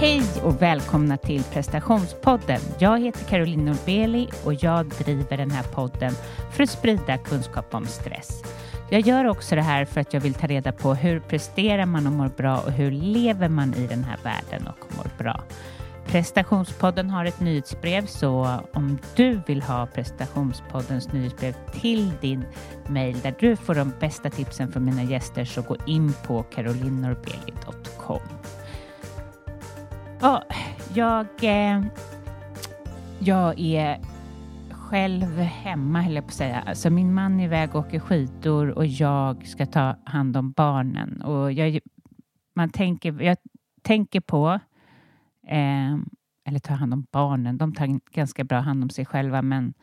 [0.00, 2.60] Hej och välkomna till prestationspodden.
[2.78, 6.12] Jag heter Caroline Norbeli och jag driver den här podden
[6.52, 8.42] för att sprida kunskap om stress.
[8.90, 12.06] Jag gör också det här för att jag vill ta reda på hur presterar man
[12.06, 15.42] och mår bra och hur lever man i den här världen och mår bra.
[16.06, 22.44] Prestationspodden har ett nyhetsbrev så om du vill ha prestationspoddens nyhetsbrev till din
[22.86, 28.20] mail där du får de bästa tipsen från mina gäster så gå in på carolinnorbeli.com.
[30.20, 30.44] Ja,
[30.94, 31.82] jag, eh,
[33.18, 34.00] jag är
[34.70, 36.60] själv hemma, höll jag på att säga.
[36.60, 41.22] Alltså min man är iväg och åker skidor och jag ska ta hand om barnen.
[41.22, 41.78] Och jag,
[42.54, 43.36] man tänker, jag
[43.82, 44.60] tänker på,
[45.46, 45.96] eh,
[46.44, 49.74] eller ta hand om barnen, de tar ganska bra hand om sig själva, men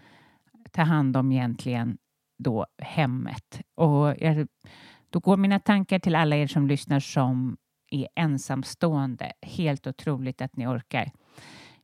[0.71, 1.97] ta hand om egentligen
[2.37, 3.61] då hemmet.
[3.75, 4.47] Och jag,
[5.09, 7.57] då går mina tankar till alla er som lyssnar som
[7.89, 9.31] är ensamstående.
[9.41, 11.11] Helt otroligt att ni orkar.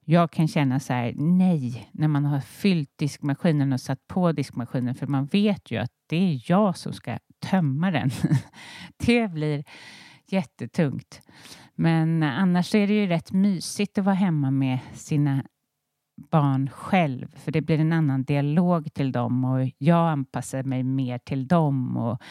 [0.06, 4.96] Jag kan känna så här, nej, när man har fyllt diskmaskinen och satt på diskmaskinen,
[4.96, 8.10] för man vet ju att det är jag som ska tömma den.
[9.06, 9.64] det blir
[10.28, 11.22] jättetungt.
[11.76, 15.44] Men annars är det ju rätt mysigt att vara hemma med sina
[16.32, 21.18] barn själv, för det blir en annan dialog till dem och jag anpassar mig mer
[21.18, 22.22] till dem och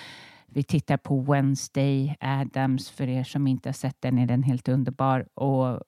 [0.53, 2.91] vi tittar på Wednesday Adams.
[2.91, 5.29] För er som inte har sett den är den helt underbar.
[5.39, 5.83] Och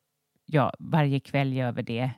[0.46, 2.10] ja, varje kväll gör vi det.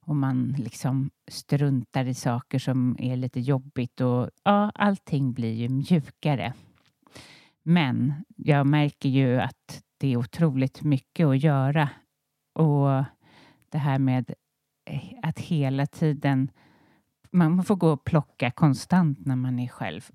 [0.00, 5.68] Och man liksom struntar i saker som är lite jobbigt och ja, allting blir ju
[5.68, 6.52] mjukare.
[7.62, 11.88] Men jag märker ju att det är otroligt mycket att göra.
[12.52, 13.04] Och
[13.68, 14.34] det här med
[14.84, 16.50] eh, att hela tiden
[17.30, 20.10] man får gå och plocka konstant när man är själv.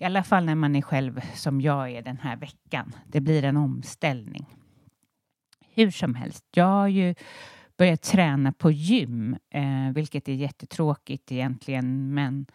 [0.00, 2.92] I alla fall när man är själv som jag är den här veckan.
[3.06, 4.46] Det blir en omställning.
[5.74, 7.14] Hur som helst, jag har ju
[7.78, 12.46] börjat träna på gym, eh, vilket är jättetråkigt egentligen, men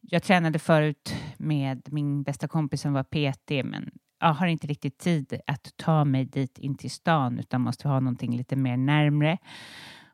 [0.00, 3.90] jag tränade förut med min bästa kompis som var PT, men
[4.20, 8.00] jag har inte riktigt tid att ta mig dit in till stan utan måste ha
[8.00, 9.38] någonting lite mer närmre.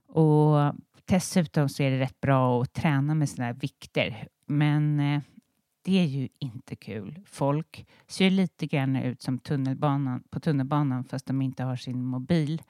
[0.08, 0.74] Och
[1.04, 4.28] dessutom så är det rätt bra att träna med sådana här vikter.
[4.46, 5.20] Men eh,
[5.84, 7.20] det är ju inte kul.
[7.26, 12.62] Folk ser lite grann ut som tunnelbanan, på tunnelbanan fast de inte har sin mobil.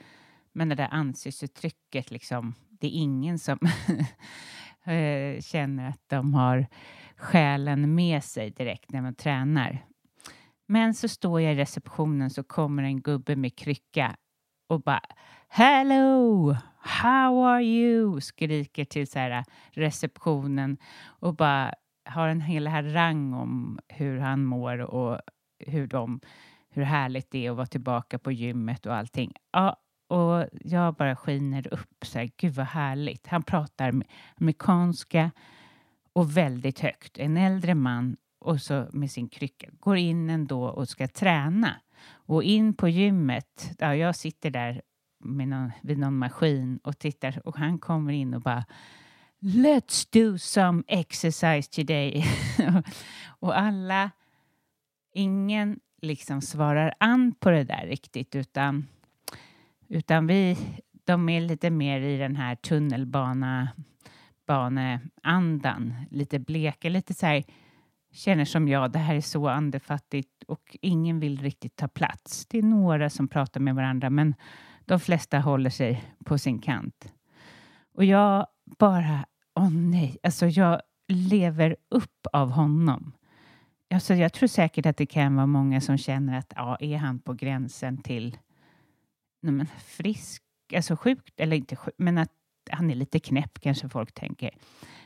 [0.53, 3.59] Men det där ansiktsuttrycket, liksom, det är ingen som
[4.85, 6.67] eh, känner att de har
[7.17, 9.85] själen med sig direkt när man tränar.
[10.67, 14.17] Men så står jag i receptionen så kommer en gubbe med krycka
[14.67, 15.03] och bara
[15.49, 16.57] Hello!
[16.79, 18.21] How are you?
[18.21, 24.79] skriker till så här receptionen och bara har en hel harang om hur han mår
[24.79, 25.21] och
[25.59, 26.21] hur, de,
[26.71, 29.33] hur härligt det är att vara tillbaka på gymmet och allting.
[29.53, 29.77] Ja,
[30.09, 32.05] och jag bara skiner upp.
[32.05, 33.27] Så här, Gud vad härligt.
[33.27, 34.03] Han pratar
[34.41, 35.31] amerikanska
[36.13, 37.19] och väldigt högt.
[37.19, 41.77] En äldre man och så med sin krycka går in ändå och ska träna.
[42.11, 44.83] Och in på gymmet, ja, jag sitter där
[45.25, 48.65] med någon, vid någon maskin och tittar och han kommer in och bara
[49.47, 52.25] Let's do some exercise today.
[53.41, 54.11] och alla,
[55.15, 58.89] ingen liksom svarar an på det där riktigt utan,
[59.89, 60.59] utan vi,
[61.05, 63.69] de är lite mer i den här tunnelbana
[64.47, 67.45] baneandan, lite bleka, lite så här
[68.13, 72.47] känner som jag, det här är så andefattigt och ingen vill riktigt ta plats.
[72.47, 74.35] Det är några som pratar med varandra men
[74.85, 77.13] de flesta håller sig på sin kant.
[77.95, 78.47] Och jag
[78.79, 83.13] bara åh oh, nej, alltså jag lever upp av honom.
[83.95, 87.19] Alltså jag tror säkert att det kan vara många som känner att ja, är han
[87.19, 88.39] på gränsen till
[89.43, 90.43] nej, men frisk,
[90.75, 92.33] alltså sjukt, eller inte sjuk, men att
[92.71, 94.51] han är lite knäpp kanske folk tänker.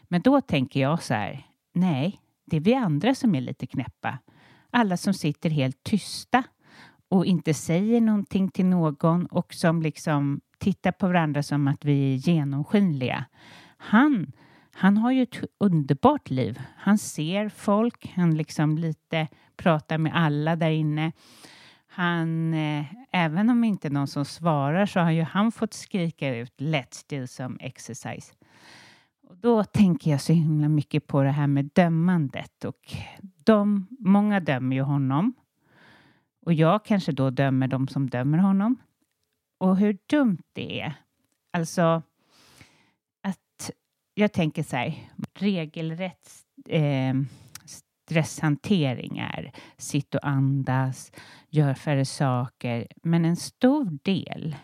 [0.02, 4.18] Men då tänker jag så här, nej, det är vi andra som är lite knäppa.
[4.70, 6.42] Alla som sitter helt tysta
[7.08, 12.14] och inte säger någonting till någon och som liksom tittar på varandra som att vi
[12.14, 13.24] är genomskinliga.
[13.76, 14.32] Han,
[14.78, 16.60] han har ju ett underbart liv.
[16.76, 21.12] Han ser folk, han liksom lite pratar med alla där inne.
[21.86, 26.60] Han, eh, även om inte någon som svarar så har ju han fått skrika ut
[26.60, 28.34] Let's do some exercise.
[29.28, 32.94] Och då tänker jag så himla mycket på det här med dömandet och
[33.44, 35.34] de, många dömer ju honom.
[36.46, 38.76] Och jag kanske då dömer de som dömer honom.
[39.58, 40.94] Och hur dumt det är.
[41.50, 42.02] Alltså,
[44.18, 44.94] jag tänker så här,
[45.34, 46.28] regelrätt
[46.68, 47.14] eh,
[47.66, 51.12] stresshantering är sitt och andas,
[51.48, 52.86] gör färre saker.
[53.02, 54.56] Men en stor del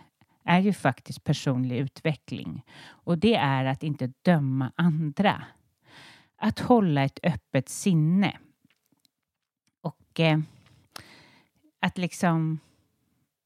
[0.44, 2.62] är ju faktiskt personlig utveckling.
[2.86, 5.44] Och det är att inte döma andra.
[6.36, 8.38] Att hålla ett öppet sinne.
[9.80, 10.38] Och eh,
[11.80, 12.58] att liksom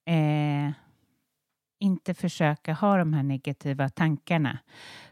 [0.04, 0.72] eh,
[1.78, 4.58] inte försöka ha de här negativa tankarna.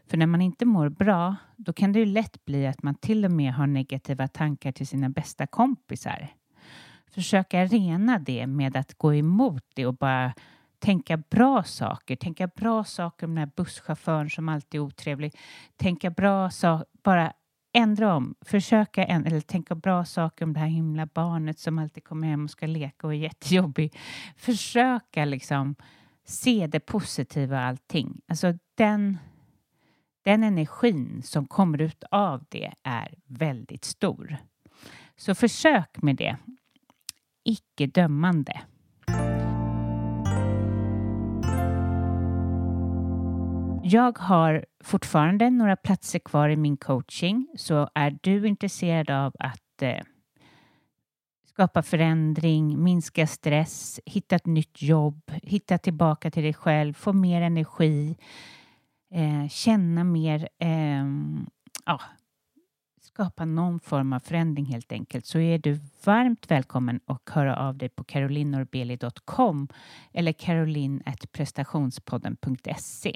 [0.07, 3.25] För när man inte mår bra, då kan det ju lätt bli att man till
[3.25, 6.27] och med har negativa tankar till sina bästa kompisar.
[7.11, 10.33] Försöka rena det med att gå emot det och bara
[10.79, 12.15] tänka bra saker.
[12.15, 15.35] Tänka bra saker om den här busschauffören som alltid är otrevlig.
[15.75, 17.33] Tänka bra saker, bara
[17.73, 18.35] ändra om.
[18.41, 22.49] Försöka, eller tänka bra saker om det här himla barnet som alltid kommer hem och
[22.49, 23.97] ska leka och är jättejobbig.
[24.35, 25.75] Försöka liksom
[26.27, 28.21] se det positiva i allting.
[28.27, 29.17] Alltså den,
[30.21, 34.37] den energin som kommer ut av det är väldigt stor.
[35.15, 36.37] Så försök med det.
[37.43, 38.61] Icke dömande.
[43.83, 49.81] Jag har fortfarande några platser kvar i min coaching, så är du intresserad av att
[49.81, 50.03] eh,
[51.57, 57.41] skapa förändring, minska stress, hitta ett nytt jobb, hitta tillbaka till dig själv, få mer
[57.41, 58.17] energi,
[59.11, 61.05] eh, känna mer, eh,
[61.85, 62.01] ja,
[63.01, 67.77] skapa någon form av förändring helt enkelt så är du varmt välkommen att höra av
[67.77, 69.67] dig på carolinorbeli.com
[70.13, 73.15] eller caroline.prestationspodden.se.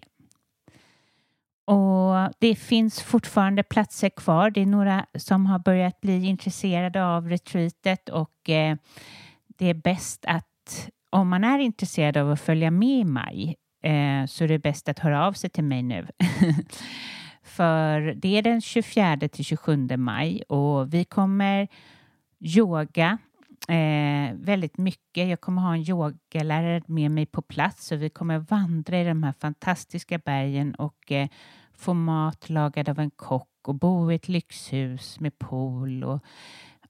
[1.65, 4.49] Och det finns fortfarande platser kvar.
[4.49, 8.75] Det är några som har börjat bli intresserade av retreatet och eh,
[9.47, 14.25] det är bäst att om man är intresserad av att följa med i maj eh,
[14.25, 16.07] så är det bäst att höra av sig till mig nu.
[17.43, 21.67] För det är den 24 till 27 maj och vi kommer
[22.39, 23.17] yoga
[23.67, 25.29] eh, väldigt mycket.
[25.29, 29.23] Jag kommer ha en yogalärare med mig på plats och vi kommer vandra i de
[29.23, 31.29] här fantastiska bergen och eh,
[31.73, 36.19] få mat lagad av en kock och bo i ett lyxhus med pool och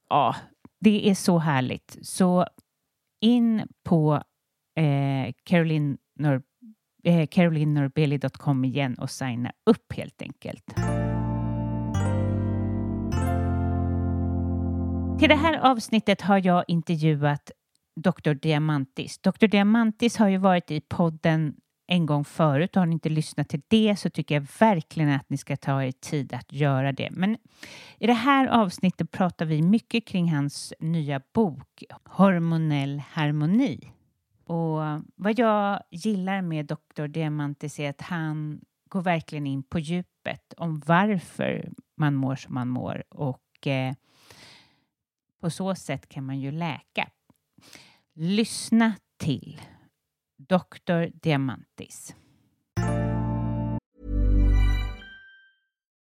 [0.10, 0.36] ja,
[0.80, 1.98] det är så härligt.
[2.02, 2.46] Så
[3.22, 4.24] in på
[4.76, 5.28] eh,
[7.04, 10.64] eh, carolinnorbeli.com igen och signa upp helt enkelt.
[15.22, 17.52] Till det här avsnittet har jag intervjuat
[17.96, 18.34] Dr.
[18.34, 19.20] Diamantis.
[19.20, 19.48] Dr.
[19.48, 21.56] Diamantis har ju varit i podden
[21.88, 25.30] en gång förut och har ni inte lyssnat till det så tycker jag verkligen att
[25.30, 27.10] ni ska ta er tid att göra det.
[27.12, 27.38] Men
[28.00, 33.92] i det här avsnittet pratar vi mycket kring hans nya bok Hormonell harmoni.
[34.46, 34.80] Och
[35.16, 37.08] vad jag gillar med Dr.
[37.08, 42.68] Diamantis är att han går verkligen in på djupet om varför man mår som man
[42.68, 43.94] mår och eh,
[45.42, 47.10] på så sätt kan man ju läka.
[48.16, 49.62] Lyssna till
[50.38, 51.12] Dr.
[51.22, 52.16] Diamantis.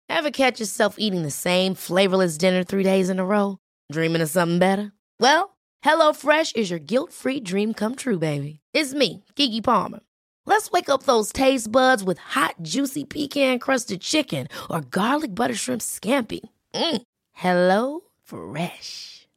[0.08, 3.56] Have catch yourself eating the same flavorless dinner three days in a row?
[3.92, 4.90] Dreaming of something better?
[5.20, 5.50] Well,
[5.82, 8.60] Hello Fresh is your guilt-free dream come true, baby.
[8.74, 10.00] It's me, Gigi Palmer.
[10.46, 15.82] Let's wake up those taste buds with hot, juicy pecan-crusted chicken or garlic butter shrimp
[15.82, 16.40] scampi.
[16.74, 17.02] Mm.
[17.32, 19.17] Hello Fresh.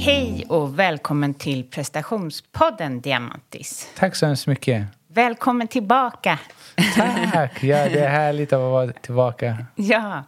[0.00, 3.92] Hej och välkommen till prestationspodden Diamantis.
[3.96, 4.86] Tack så hemskt mycket.
[5.08, 6.38] Välkommen tillbaka.
[7.32, 7.62] Tack!
[7.62, 9.66] Ja, det är härligt att vara tillbaka.
[9.74, 10.24] Ja,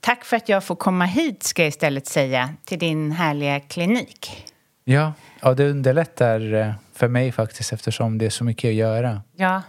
[0.00, 4.46] tack för att jag får komma hit ska jag istället säga, till din härliga klinik.
[4.84, 9.22] Ja, och det underlättar eh, för mig faktiskt eftersom det är så mycket att göra.
[9.36, 9.62] Ja,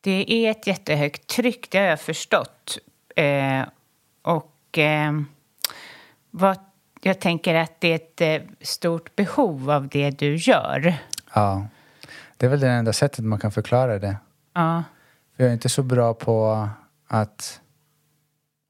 [0.00, 2.78] det är ett jättehögt tryck, det har jag förstått.
[3.16, 3.62] Eh,
[4.22, 5.12] och eh,
[6.30, 6.58] vad,
[7.04, 10.94] jag tänker att det är ett eh, stort behov av det du gör.
[11.34, 11.66] Ja,
[12.36, 14.16] det är väl det enda sättet man kan förklara det.
[14.54, 14.82] Ja,
[15.36, 16.68] För jag är inte så bra på
[17.08, 17.60] att,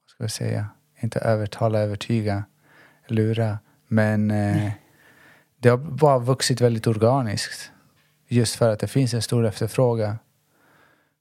[0.05, 0.67] vad ska jag säga,
[1.01, 2.43] inte övertala, övertyga,
[3.07, 3.59] lura.
[3.87, 4.71] Men eh,
[5.57, 7.71] det har bara vuxit väldigt organiskt.
[8.27, 10.15] Just för att det finns en stor efterfrågan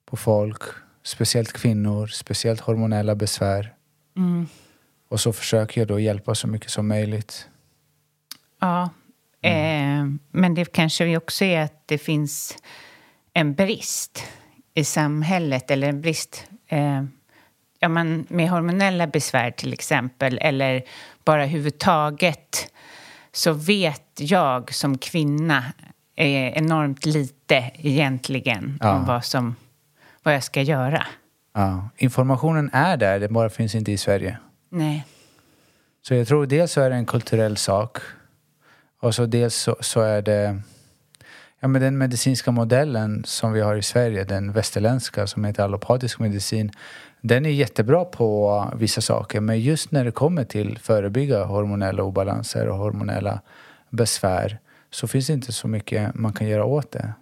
[0.07, 0.63] på folk,
[1.03, 3.75] speciellt kvinnor, speciellt hormonella besvär.
[5.13, 7.49] Och så försöker jag då hjälpa så mycket som möjligt.
[8.61, 8.91] ja.
[9.43, 12.57] Eh, men det kanske också är att det finns
[13.33, 14.25] en brist
[14.75, 17.05] i samhället eller en brist eh,
[17.79, 20.83] ja, men med hormonella besvär till exempel eller
[21.25, 22.73] bara överhuvudtaget
[23.33, 25.65] så vet jag som kvinna
[26.17, 28.93] eh, enormt lite egentligen Ja.
[28.93, 29.55] om vad, som,
[30.23, 31.07] vad jag ska göra.
[31.55, 31.89] Ja.
[31.97, 34.39] Informationen är där, det bara finns inte i Sverige.
[34.73, 35.07] Nej.
[36.03, 37.99] Så jag tror dels så är det en kulturell sak.
[39.01, 40.61] Och så dels så, så är det
[41.61, 46.19] ja, men den medicinska modellen som vi har i Sverige, den västerländska som heter allopatisk
[46.19, 46.73] medicin.
[47.21, 52.69] Den är jättebra på vissa saker men just när det kommer till förebygga hormonella obalanser
[52.69, 53.41] och hormonella
[53.91, 54.59] besvär
[54.91, 57.13] så finns det inte så mycket man kan göra åt det.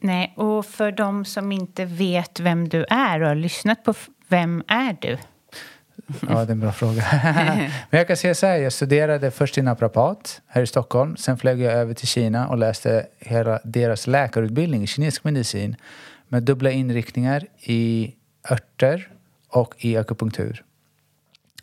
[0.00, 3.94] Nej, och för de som inte vet vem du är och har lyssnat på
[4.28, 5.18] Vem är du?
[6.28, 7.04] Ja, det är en bra fråga.
[7.90, 11.16] Men jag kan säga så här, jag studerade först i naprapat här i Stockholm.
[11.16, 15.76] Sen flög jag över till Kina och läste hela deras läkarutbildning i kinesisk medicin
[16.28, 18.14] med dubbla inriktningar i
[18.50, 19.08] örter
[19.48, 20.62] och i akupunktur.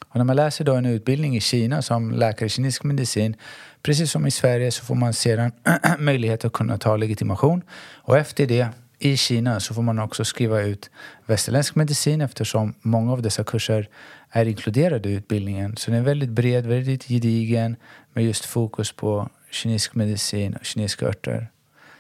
[0.10, 3.36] Och när man läser då en utbildning i Kina som läkare i kinesisk medicin,
[3.82, 5.52] precis som i Sverige så får man sedan
[6.00, 7.62] möjlighet att kunna ta legitimation.
[8.04, 8.68] Och efter det,
[9.04, 10.90] i Kina, så får man också skriva ut
[11.26, 13.90] västerländsk medicin eftersom många av dessa kurser
[14.36, 15.78] är inkluderade i utbildningen.
[15.78, 17.76] Så den är väldigt bred, väldigt gedigen
[18.14, 21.48] med just fokus på kinesisk medicin och kinesiska örter.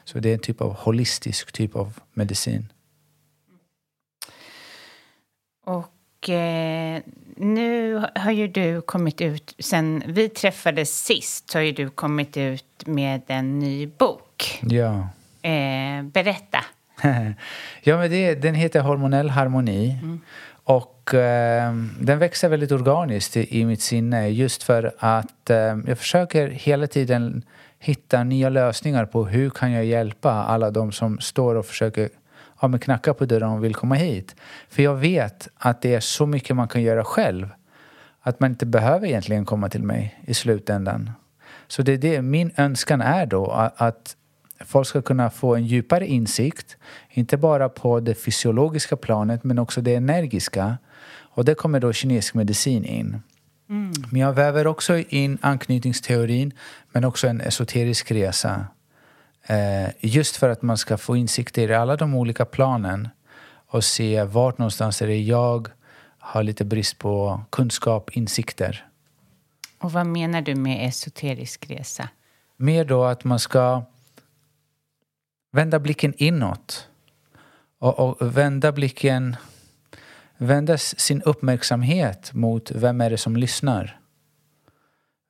[0.03, 2.71] Så det är en typ av holistisk typ av medicin.
[5.65, 7.01] Och eh,
[7.35, 12.37] nu har ju du kommit ut, sen vi träffades sist så har ju du kommit
[12.37, 14.59] ut med en ny bok.
[14.61, 15.09] Ja.
[15.41, 16.65] Eh, berätta.
[17.83, 19.97] ja, men det, den heter Hormonell harmoni.
[20.63, 25.97] Och eh, den växer väldigt organiskt i, i mitt sinne just för att eh, jag
[25.97, 27.43] försöker hela tiden
[27.79, 32.09] hitta nya lösningar på hur kan jag hjälpa alla de som står och försöker
[32.61, 34.35] ja, men knacka på dörren och vill komma hit.
[34.69, 37.49] För jag vet att det är så mycket man kan göra själv
[38.21, 41.11] att man inte behöver egentligen komma till mig i slutändan.
[41.67, 44.15] Så det är det, min önskan är då att, att
[44.59, 46.77] folk ska kunna få en djupare insikt,
[47.09, 50.77] inte bara på det fysiologiska planet men också det energiska.
[51.35, 53.21] Och det kommer då kinesisk medicin in.
[54.11, 56.51] Men jag väver också in anknytningsteorin
[56.91, 58.67] men också en esoterisk resa.
[59.47, 63.09] Eh, just för att man ska få insikter i alla de olika planen
[63.67, 65.67] och se vart någonstans är det jag
[66.19, 68.87] har lite brist på kunskap, insikter.
[69.79, 72.09] Och vad menar du med esoterisk resa?
[72.57, 73.83] Mer då att man ska
[75.53, 76.87] vända blicken inåt
[77.79, 79.35] och, och vända blicken,
[80.37, 83.99] vända sin uppmärksamhet mot vem är det som lyssnar.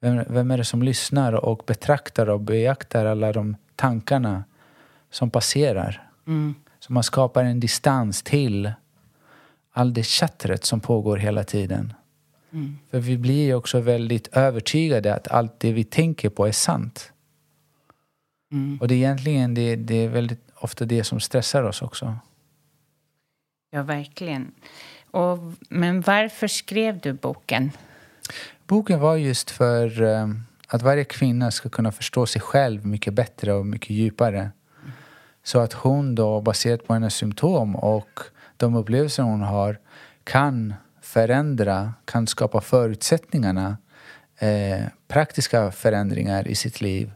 [0.01, 4.44] Vem, vem är det som lyssnar och betraktar och beaktar alla de tankarna
[5.12, 6.10] som passerar.
[6.80, 8.72] Så man skapar en distans till
[9.72, 11.94] all det chattret som pågår hela tiden.
[12.92, 17.12] För vi blir ju också väldigt övertygade att allt det vi tänker på är sant.
[18.80, 22.16] Och det är egentligen det, det är väldigt ofta det som stressar oss också.
[23.72, 24.52] Ja, verkligen.
[25.12, 27.72] Och, men varför skrev du boken?
[28.68, 30.28] Boken var just för eh,
[30.68, 34.52] att varje kvinna ska kunna förstå sig själv mycket bättre och mycket djupare.
[35.44, 38.20] Så att hon då, baserat på hennes symptom och
[38.58, 39.80] de upplevelser hon har,
[40.24, 43.78] kan förändra, kan skapa förutsättningarna,
[44.38, 47.12] eh, praktiska förändringar i sitt liv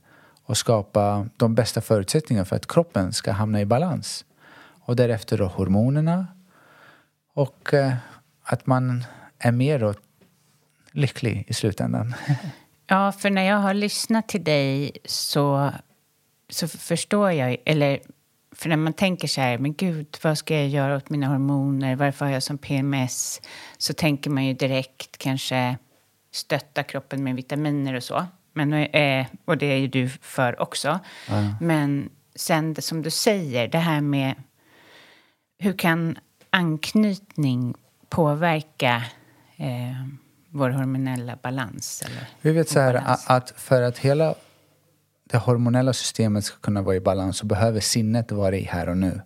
[0.48, 4.26] och skapa de bästa förutsättningarna för att kroppen ska hamna i balans.
[4.82, 6.28] Och därefter då hormonerna
[7.34, 7.94] och eh,
[8.44, 9.04] att man
[9.40, 9.94] är mer då
[10.92, 12.14] lycklig i slutändan.
[12.90, 15.72] Ja, för när jag har lyssnat till dig så,
[16.50, 18.00] så förstår jag, eller
[18.56, 21.96] för när man tänker så här, men gud, vad ska jag göra åt mina hormoner?
[21.96, 23.42] Varför har jag som PMS?
[23.78, 25.78] Så tänker man ju direkt kanske
[26.32, 28.26] stötta kroppen med vitaminer och så.
[28.58, 31.00] Men, eh, och det är ju du för också.
[31.30, 31.56] Ja.
[31.62, 34.36] Men sen det som du säger, det här med
[35.60, 36.18] hur kan
[36.50, 37.76] anknytning
[38.10, 39.04] påverka
[39.58, 40.08] eh,
[40.50, 42.04] vår hormonella balans?
[42.06, 44.36] Eller Vi vet så här att för att hela
[45.24, 48.98] det hormonella systemet ska kunna vara i balans så behöver sinnet vara i här och
[48.98, 49.22] nu.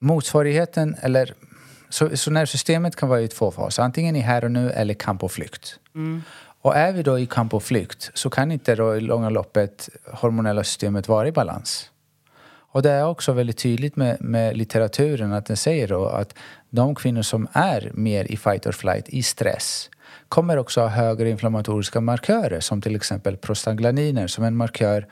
[0.00, 1.34] Motsvarigheten, eller
[1.88, 5.22] så, så nervsystemet kan vara i två faser, antingen i här och nu eller kamp
[5.22, 5.78] och flykt.
[6.62, 9.88] Och är vi då i kamp och flykt så kan inte då i långa loppet
[10.04, 11.90] hormonella systemet vara i balans.
[12.70, 16.34] Och det är också väldigt tydligt med, med litteraturen att den säger då att
[16.70, 19.90] de kvinnor som är mer i fight or flight, i stress,
[20.28, 25.06] kommer också ha högre inflammatoriska markörer som till exempel prostaglandiner som en markör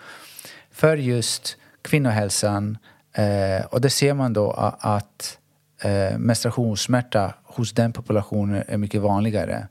[0.71, 2.79] för just kvinnohälsan.
[3.12, 4.50] Eh, och det ser man då
[4.81, 5.38] att
[5.83, 9.69] eh, menstruationssmärta hos den populationen är mycket vanligare.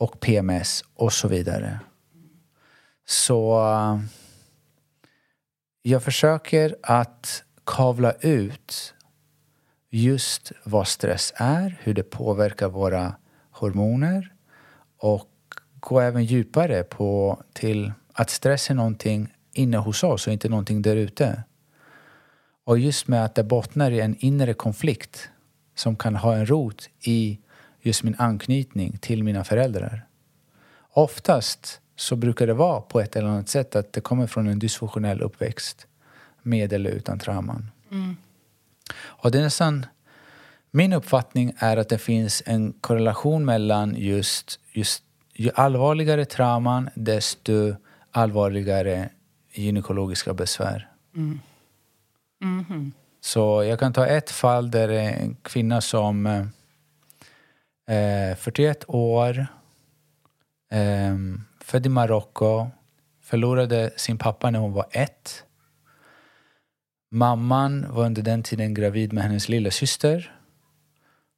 [0.00, 1.80] Och PMS och så vidare.
[3.06, 4.00] Så eh,
[5.82, 8.94] jag försöker att kavla ut
[9.90, 13.14] just vad stress är, hur det påverkar våra
[13.50, 14.32] hormoner
[14.96, 15.28] och
[15.80, 20.82] gå även djupare på till att stress är någonting inne hos oss och inte någonting
[20.82, 21.42] där ute.
[22.64, 25.28] Och just med att det bottnar i en inre konflikt
[25.74, 27.39] som kan ha en rot i
[27.82, 30.06] just min anknytning till mina föräldrar.
[30.92, 34.58] Oftast så brukar det vara på ett eller annat sätt att det kommer från en
[34.58, 35.86] dysfunktionell uppväxt
[36.42, 37.70] med eller utan trauman.
[39.02, 39.86] Och det är nästan
[40.70, 47.74] min uppfattning är att det finns en korrelation mellan just, just ju allvarligare trauman desto
[48.10, 49.08] allvarligare
[49.52, 50.88] gynekologiska besvär.
[53.20, 56.48] Så jag kan ta ett fall där en kvinna som
[57.90, 59.46] eh, 41 år,
[60.70, 61.16] eh,
[61.60, 62.66] född i Marocko,
[63.20, 65.44] förlorade sin pappa när hon var ett.
[67.10, 70.36] Mamman var under den tiden gravid med hennes lilla syster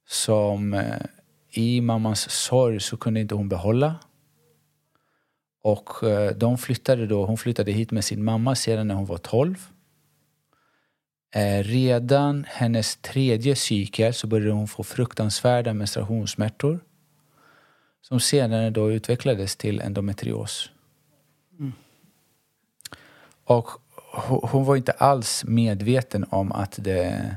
[0.07, 1.05] som eh,
[1.49, 3.95] i mammans sorg så kunde inte hon behålla.
[5.63, 9.17] Och eh, de flyttade då, hon flyttade hit med sin mamma sedan när hon var
[9.17, 9.67] 12.
[11.35, 16.79] Eh, redan hennes tredje cykel så började hon få fruktansvärda menstruationssmärtor
[18.01, 20.69] som senare då utvecklades till endometrios.
[23.45, 23.69] Och
[24.13, 27.35] ho- hon var inte alls medveten om att det,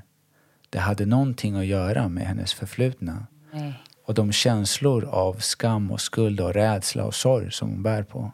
[0.71, 3.27] det hade någonting att göra med hennes förflutna.
[3.53, 3.75] Nej.
[4.05, 8.33] Och de känslor av skam och skuld och rädsla och sorg som hon bär på.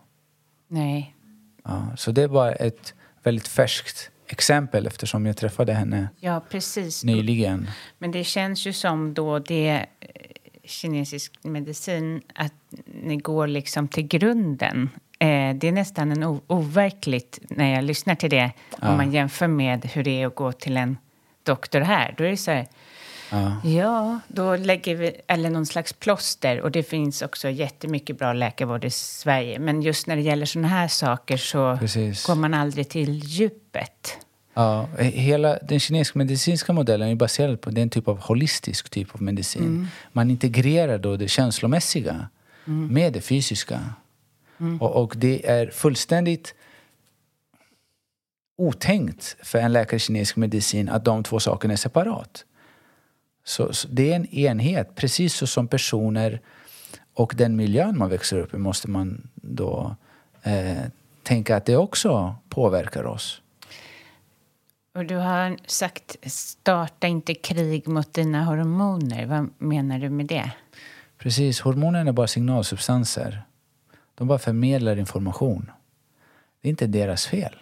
[0.69, 1.17] Nej.
[1.65, 7.05] Ja, så det är bara ett väldigt färskt exempel eftersom jag träffade henne Ja, precis.
[7.05, 7.71] nyligen.
[7.99, 10.07] Men det känns ju som då det eh,
[10.65, 12.53] kinesisk medicin att
[13.05, 14.91] ni går liksom till grunden.
[15.19, 19.85] Eh, det är nästan en overkligt när jag lyssnar till det om man jämför med
[19.85, 20.97] hur det är att gå till en
[21.43, 22.15] doktor här.
[22.19, 22.67] Då är det så här,
[23.33, 23.57] Ja.
[23.65, 28.85] ja, då lägger vi, eller någon slags plåster och det finns också jättemycket bra läkarvård
[28.85, 29.59] i Sverige.
[29.59, 32.27] Men just när det gäller sådana här saker så Precis.
[32.27, 34.19] går man aldrig till djupet.
[34.55, 39.23] Ja, hela den kinesiska medicinska modellen är baserad på den typ av holistisk typ av
[39.23, 39.89] medicin.
[40.13, 42.29] Man integrerar då det känslomässiga
[42.65, 43.81] med det fysiska.
[44.81, 46.55] Och, och det är fullständigt
[48.59, 52.45] otänkt för en läkare i kinesisk medicin att de två sakerna är separat.
[53.45, 56.41] Så, så det är en enhet, precis så som personer
[57.15, 59.97] och den miljön man växer upp i måste man då
[60.43, 60.83] eh,
[61.23, 63.43] tänka att det också påverkar oss.
[64.95, 69.27] Och du har sagt starta inte krig mot dina hormoner.
[69.27, 70.51] Vad menar du med det?
[71.19, 73.43] Precis, hormonerna är bara signalsubstanser.
[74.15, 75.71] De bara förmedlar information.
[76.61, 77.55] Det är inte deras fel.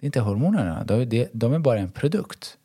[0.00, 2.56] Det är inte hormonerna, de är, de- de är bara en produkt.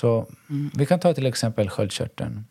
[0.00, 2.44] Så mm, vi kan ta till exempel sköldkörteln.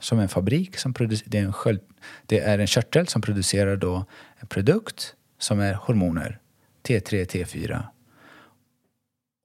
[0.00, 0.94] Som en fabrik, som
[1.24, 1.80] det, är en sköld,
[2.26, 4.04] det är en körtel som producerar då
[4.36, 6.38] en produkt som är hormoner.
[6.82, 7.82] T3, T4.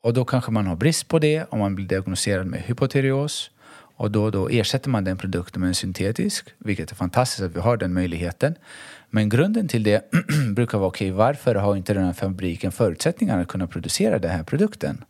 [0.04, 3.52] Och då kanske man har brist på det om man blir diagnostiserad med hypotyreos.
[4.00, 7.60] Och då, då ersätter man den produkten med en syntetisk, vilket är fantastiskt att vi
[7.60, 8.56] har den möjligheten.
[9.10, 10.12] Men grunden till det
[10.56, 14.44] brukar vara, okej, varför har inte den här fabriken förutsättningar att kunna producera den här
[14.44, 15.04] produkten?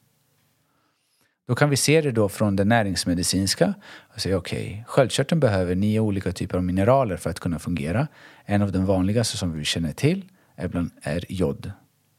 [1.47, 3.73] Då kan vi se det då från det näringsmedicinska
[4.13, 8.07] och säga okej, okay, sköldkörteln behöver nio olika typer av mineraler för att kunna fungera.
[8.45, 11.71] En av de vanligaste som vi känner till är, bland, är jod.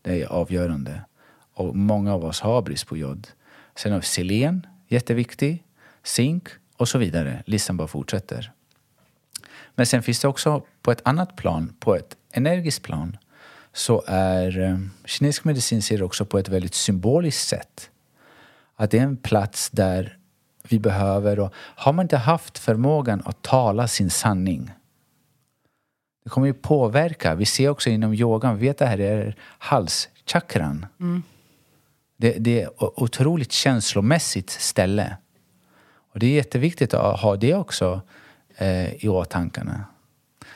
[0.03, 1.05] Det är avgörande.
[1.55, 3.29] Och många av oss har brist på jod.
[3.77, 5.64] Sen har vi selen, jätteviktig,
[6.03, 7.43] zink och så vidare.
[7.47, 8.53] Listan bara fortsätter.
[9.75, 13.17] Men sen finns det också på ett annat plan, på ett energiskt plan,
[13.73, 17.91] så är eh, kinesisk medicin ser också på ett väldigt symboliskt sätt.
[18.81, 20.19] Att det är en plats där
[20.69, 24.71] vi behöver, och har man inte haft förmågan att tala sin sanning
[26.29, 27.35] det kommer ju påverka.
[27.35, 30.87] Vi ser också inom yogan, vi vet att det här är halschakran.
[31.01, 31.23] Mm.
[32.17, 35.17] Det, det, är otroligt känslomässigt ställe.
[36.12, 38.01] Och det är jätteviktigt att ha det också
[38.57, 39.62] eh, i åtanke.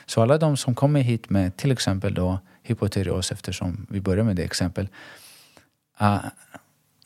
[0.05, 4.35] Så alla de som kommer hit med till exempel då hypotyreos, eftersom vi börjar med
[4.35, 4.87] det exempel.
[6.01, 6.25] Uh,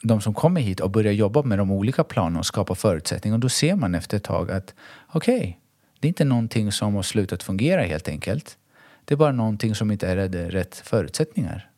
[0.02, 3.50] de som kommer hit och börjar jobba med de olika planerna och skapa förutsättningar, då
[3.50, 4.74] ser man efter ett tag att
[5.08, 5.54] okej, okay,
[6.00, 8.58] det är inte någonting som har slutat fungera helt enkelt.
[9.06, 11.70] Det är bara någonting som inte är rätt förutsättningar.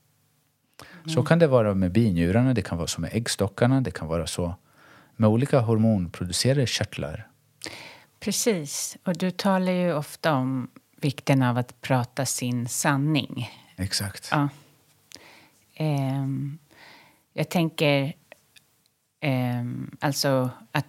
[0.94, 1.10] Mm.
[1.10, 4.28] Så kan det vara med binjurarna, det kan vara så med äggstockarna, det kan vara
[4.28, 4.56] så
[5.16, 7.28] med olika hormonproducerade körtlar.
[8.20, 8.98] Precis.
[9.04, 13.50] Och du talar ju ofta om vikten av att prata sin sanning.
[13.78, 14.30] Exakt.
[14.32, 14.50] Ja.
[15.80, 16.60] Um,
[17.40, 18.14] jag tänker...
[19.26, 20.86] Um, alltså, att,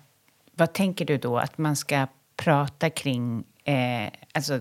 [0.53, 1.39] vad tänker du då?
[1.39, 3.45] Att man ska prata kring...
[3.65, 4.61] Eh, alltså,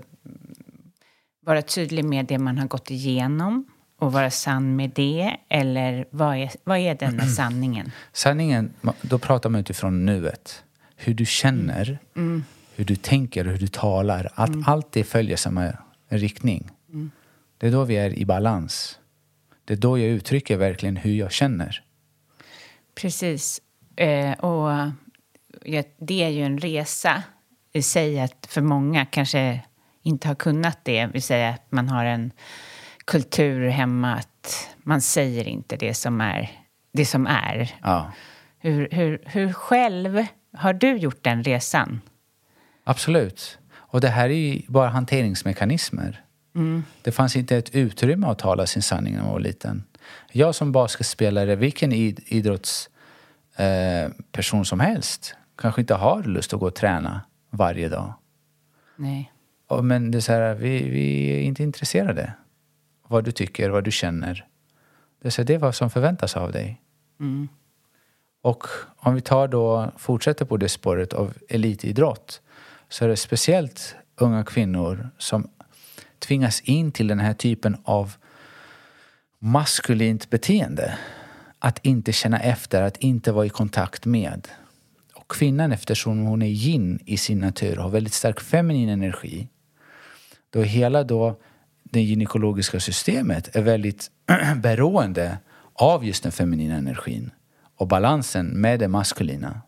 [1.45, 3.67] vara tydlig med det man har gått igenom
[3.99, 5.37] och vara sann med det?
[5.49, 7.91] Eller vad är, vad är den sanningen?
[8.13, 10.63] Sanningen, då pratar man utifrån nuet.
[10.95, 12.43] Hur du känner, mm.
[12.75, 14.31] hur du tänker och hur du talar.
[14.35, 14.63] Att mm.
[14.67, 15.73] allt det följer samma
[16.09, 16.69] riktning.
[16.89, 17.11] Mm.
[17.57, 18.99] Det är då vi är i balans.
[19.69, 21.83] Det är då jag uttrycker verkligen hur jag känner.
[22.95, 23.61] Precis.
[23.95, 24.91] Eh, och
[25.99, 27.23] det är ju en resa
[27.73, 29.61] i sig att för många kanske
[30.03, 31.05] inte har kunnat det.
[31.05, 32.31] Vill säga att man har en
[33.05, 36.51] kultur hemma att man säger inte det som är.
[36.93, 37.75] Det som är.
[37.81, 38.11] Ja.
[38.59, 42.01] Hur, hur, hur själv har du gjort den resan?
[42.83, 43.59] Absolut.
[43.71, 46.23] Och det här är ju bara hanteringsmekanismer.
[46.55, 46.83] Mm.
[47.01, 49.83] Det fanns inte ett utrymme att tala sin sanning när man var liten.
[50.31, 56.75] Jag som basketspelare, vilken idrottsperson eh, som helst, kanske inte har lust att gå och
[56.75, 58.13] träna varje dag.
[58.95, 59.31] Nej.
[59.81, 62.33] Men det är så här, vi, vi är inte intresserade.
[63.07, 64.45] Vad du tycker, vad du känner.
[65.21, 66.81] Det är, så här, det är vad som förväntas av dig.
[67.19, 67.47] Mm.
[68.41, 68.63] Och
[68.97, 72.41] om vi tar då, fortsätter på det spåret av elitidrott
[72.89, 75.49] så är det speciellt unga kvinnor som
[76.19, 78.13] tvingas in till den här typen av
[79.39, 80.97] maskulint beteende.
[81.59, 84.47] Att inte känna efter, att inte vara i kontakt med.
[85.15, 89.47] Och kvinnan, eftersom hon är yin i sin natur, har väldigt stark feminin energi
[90.49, 91.39] då hela då
[91.83, 94.11] det gynekologiska systemet är väldigt
[94.55, 95.37] beroende
[95.73, 97.31] av just den feminina energin
[97.77, 99.61] och balansen med det maskulina.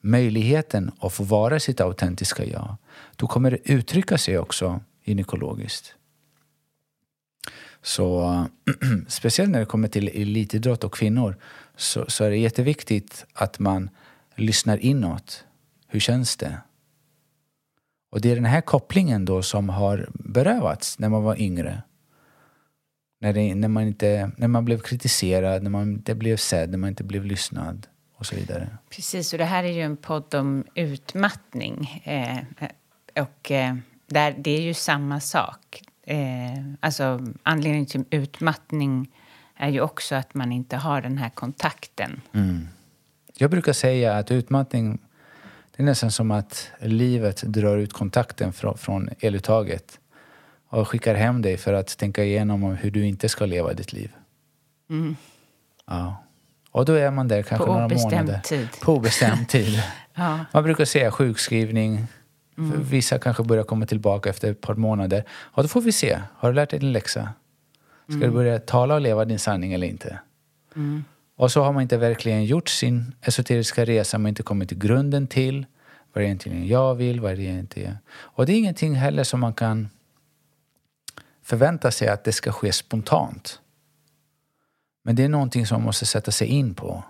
[0.00, 2.76] Möjligheten att få vara sitt autentiska jag.
[3.16, 5.94] Då kommer det uttrycka sig också gynekologiskt.
[7.82, 8.46] Så
[9.08, 11.36] speciellt när det kommer till elitidrott och kvinnor
[11.76, 13.90] så, så är det jätteviktigt att man
[14.36, 15.44] lyssnar inåt.
[15.86, 16.58] Hur känns det?
[18.10, 21.82] Och det är den här kopplingen då som har berövats när man var yngre.
[23.20, 26.78] När, det, när, man, inte, när man blev kritiserad, när man inte blev sedd, när
[26.78, 28.68] man inte blev lyssnad och så vidare.
[28.90, 32.02] Precis, och det här är ju en podd om utmattning.
[32.04, 32.38] Eh,
[33.22, 35.82] och eh, där, det är ju samma sak.
[36.02, 36.18] Eh,
[36.80, 39.12] alltså anledningen till utmattning
[39.56, 42.20] är ju också att man inte har den här kontakten.
[42.32, 42.68] Mm.
[43.34, 44.98] Jag brukar säga att utmattning
[45.76, 50.00] det är nästan som att livet drar ut kontakten från, från eluttaget
[50.68, 54.12] och skickar hem dig för att tänka igenom hur du inte ska leva ditt liv.
[54.90, 55.16] Mm.
[55.86, 56.22] Ja.
[56.70, 58.40] Och då är man där kanske på några månader.
[58.44, 58.68] Tid.
[58.82, 59.82] På obestämd tid.
[60.14, 60.44] ja.
[60.52, 62.06] Man brukar säga sjukskrivning.
[62.58, 62.82] Mm.
[62.82, 65.24] Vissa kanske börjar komma tillbaka efter ett par månader.
[65.30, 66.18] Och då får vi se.
[66.34, 67.28] Har du lärt dig din läxa?
[68.04, 68.28] Ska mm.
[68.28, 70.18] du börja tala och leva din sanning eller inte?
[70.76, 71.04] Mm.
[71.36, 74.78] Och så har man inte verkligen gjort sin esoteriska resa, man har inte kommit till
[74.78, 75.66] grunden till
[76.12, 77.98] vad det egentligen jag vill, vad det egentligen är.
[78.08, 79.88] Och det är ingenting heller som man kan
[81.42, 83.60] förvänta sig att det ska ske spontant.
[85.04, 87.04] Men det är någonting som man måste sätta sig in på.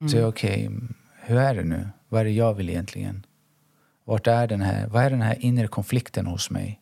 [0.00, 0.08] Mm.
[0.08, 0.80] Så okej, okay,
[1.22, 1.88] hur är det nu?
[2.08, 3.26] Vad är det jag vill egentligen?
[4.10, 6.80] Vart är den här, vad är den här inre konflikten hos mig?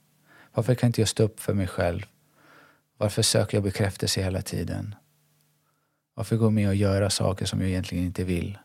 [0.54, 2.06] Varför kan inte jag stå upp för mig själv?
[2.96, 4.94] Varför söker jag bekräftelse hela tiden?
[6.14, 8.58] Varför går jag med och göra saker som jag egentligen inte vill?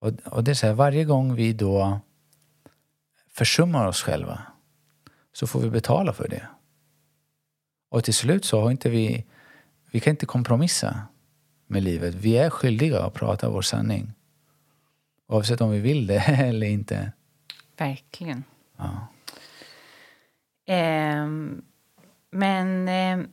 [0.00, 2.00] Och, och det är så här, varje gång vi då
[3.30, 4.42] försummar oss själva
[5.32, 6.48] så får vi betala för det.
[7.90, 9.24] Och till slut så har inte vi,
[9.90, 11.06] vi kan inte kompromissa
[11.66, 12.14] med livet.
[12.14, 14.12] Vi är skyldiga att prata vår sanning.
[15.32, 17.12] Oavsett om vi vill det eller inte.
[17.76, 18.44] Verkligen.
[18.76, 19.06] Ja.
[20.74, 21.26] Eh,
[22.30, 22.88] men...
[22.88, 23.26] Eh,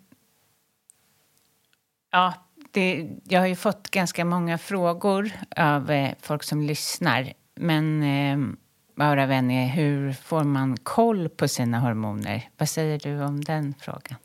[2.12, 2.34] ja,
[2.72, 7.34] det, jag har ju fått ganska många frågor av eh, folk som lyssnar.
[7.56, 8.56] Men eh,
[8.96, 12.50] våra vänner, hur får man koll på sina hormoner?
[12.58, 14.18] Vad säger du om den frågan?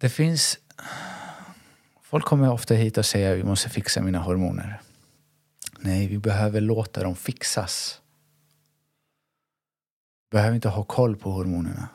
[0.00, 0.58] Det finns...
[2.02, 4.80] Folk kommer ofta hit och säger att vi måste fixa mina hormoner.
[5.82, 8.00] Nej, vi behöver låta dem fixas.
[10.30, 11.88] Vi behöver inte ha koll på hormonerna.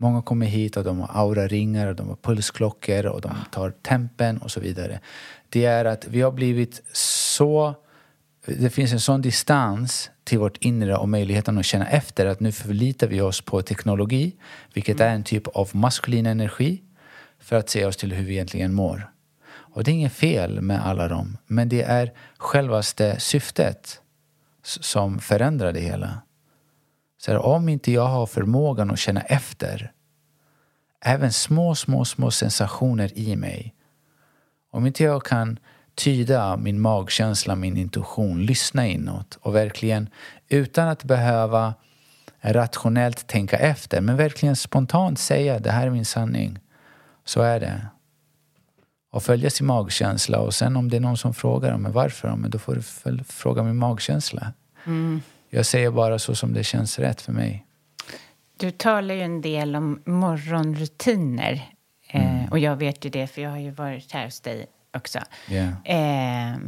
[0.00, 4.38] Många kommer hit och de har aura-ringar, och de har pulsklockor och de tar tempen
[4.38, 5.00] och så vidare.
[5.48, 7.74] Det är att vi har blivit så...
[8.46, 12.52] Det finns en sån distans till vårt inre och möjligheten att känna efter att nu
[12.52, 14.36] förlitar vi oss på teknologi,
[14.74, 16.82] vilket är en typ av maskulin energi,
[17.38, 19.10] för att se oss till hur vi egentligen mår.
[19.80, 24.00] Och det är inget fel med alla dem, men det är självaste syftet
[24.62, 26.22] som förändrar det hela.
[27.18, 29.92] Så här, om inte jag har förmågan att känna efter
[31.04, 33.74] även små, små, små sensationer i mig.
[34.70, 35.58] Om inte jag kan
[35.94, 40.08] tyda min magkänsla, min intuition, lyssna inåt och verkligen
[40.48, 41.74] utan att behöva
[42.40, 46.58] rationellt tänka efter men verkligen spontant säga det här är min sanning.
[47.24, 47.86] Så är det.
[49.10, 52.50] Och följa sin magkänsla och sen om det är någon som frågar men varför, men
[52.50, 54.52] då får du fråga min magkänsla.
[54.86, 55.22] Mm.
[55.50, 57.66] Jag säger bara så som det känns rätt för mig.
[58.56, 61.70] Du talar ju en del om morgonrutiner.
[62.08, 65.18] Eh, och jag vet ju det, för jag har ju varit här hos dig också.
[65.48, 66.52] Yeah.
[66.52, 66.58] Eh,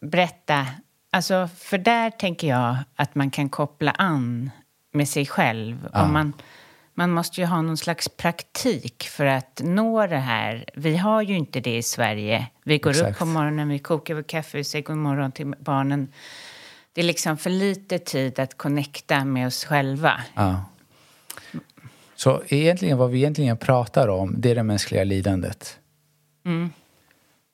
[0.00, 0.66] berätta.
[1.10, 4.50] Alltså, för där tänker jag att man kan koppla an
[4.92, 5.88] med sig själv.
[5.92, 6.02] Ja.
[6.02, 6.32] Om man,
[6.98, 10.64] man måste ju ha någon slags praktik för att nå det här.
[10.74, 12.46] Vi har ju inte det i Sverige.
[12.64, 13.18] Vi går upp Exakt.
[13.18, 16.08] på morgonen, vi kokar vår kaffe, vi säger god morgon till barnen.
[16.92, 20.20] Det är liksom för lite tid att connecta med oss själva.
[20.34, 20.64] Ja.
[22.14, 25.78] Så egentligen vad vi egentligen pratar om det är det mänskliga lidandet.
[26.44, 26.70] Mm.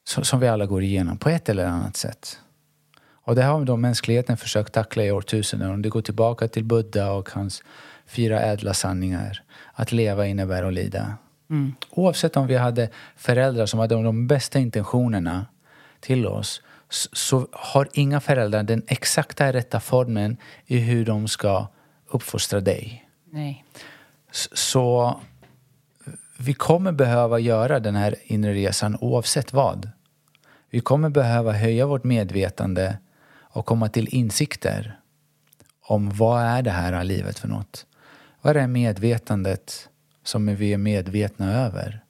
[0.04, 2.38] Så, som vi alla går igenom på ett eller annat sätt.
[3.24, 5.70] Och det har då mänskligheten försökt tackla i årtusenden.
[5.70, 7.62] Om det går tillbaka till Buddha och hans
[8.12, 9.42] fyra ädla sanningar.
[9.72, 11.16] Att leva innebär att lida.
[11.50, 11.74] Mm.
[11.90, 15.46] Oavsett om vi hade föräldrar som hade de bästa intentionerna
[16.00, 16.62] till oss
[17.12, 21.66] så har inga föräldrar den exakta rätta formen i hur de ska
[22.08, 23.08] uppfostra dig.
[23.30, 23.64] Nej.
[24.52, 25.20] Så
[26.38, 29.90] vi kommer behöva göra den här inre resan oavsett vad.
[30.70, 32.98] Vi kommer behöva höja vårt medvetande
[33.40, 34.98] och komma till insikter
[35.82, 37.86] om vad är det här livet för något.
[38.44, 39.88] Vad är medvetandet
[40.24, 42.04] som vi är medvetna över?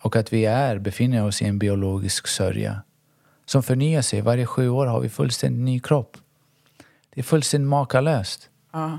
[0.00, 2.82] Och att vi är, befinner oss i en biologisk sörja
[3.44, 4.20] som förnyar sig.
[4.20, 6.16] Varje sju år har vi fullständigt ny kropp.
[7.14, 8.50] Det är fullständigt makalöst.
[8.72, 8.98] Ja.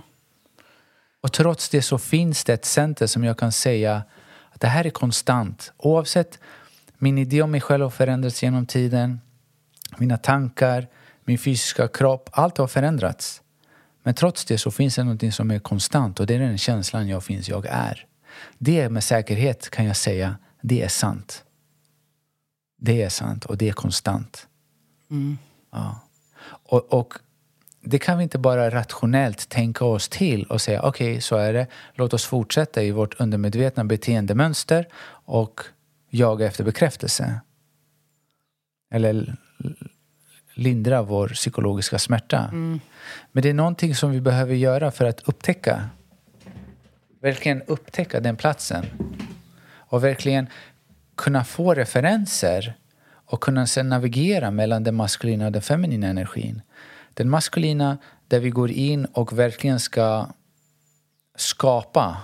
[1.22, 4.04] Och trots det så finns det ett center som jag kan säga
[4.50, 5.74] att det här är konstant.
[5.78, 6.40] Oavsett
[6.98, 9.22] min idé om mig själv har förändrats genom tiden.
[9.98, 10.88] Mina tankar,
[11.24, 13.42] min fysiska kropp, allt har förändrats.
[14.08, 17.08] Men trots det så finns det något som är konstant och det är den känslan
[17.08, 18.06] jag finns, jag är.
[18.58, 21.44] Det med säkerhet kan jag säga, det är sant.
[22.80, 24.48] Det är sant och det är konstant.
[25.72, 26.00] Ja.
[26.44, 27.14] Och, och
[27.82, 31.68] det kan vi inte bara rationellt tänka oss till och säga okej, så är det.
[31.94, 34.88] Låt oss fortsätta i vårt undermedvetna beteendemönster
[35.26, 35.62] och
[36.10, 37.42] jaga efter bekräftelse.
[38.92, 39.38] Eller
[40.58, 42.50] lindra vår psykologiska smärta.
[43.32, 45.90] Men det är någonting som vi behöver göra för att upptäcka.
[47.22, 48.86] Verkligen upptäcka den platsen.
[49.76, 50.48] Och verkligen
[51.16, 52.74] kunna få referenser
[53.10, 56.62] och kunna sen navigera mellan den maskulina och den feminina energin.
[57.14, 60.28] Den maskulina där vi går in och verkligen ska
[61.36, 62.18] skapa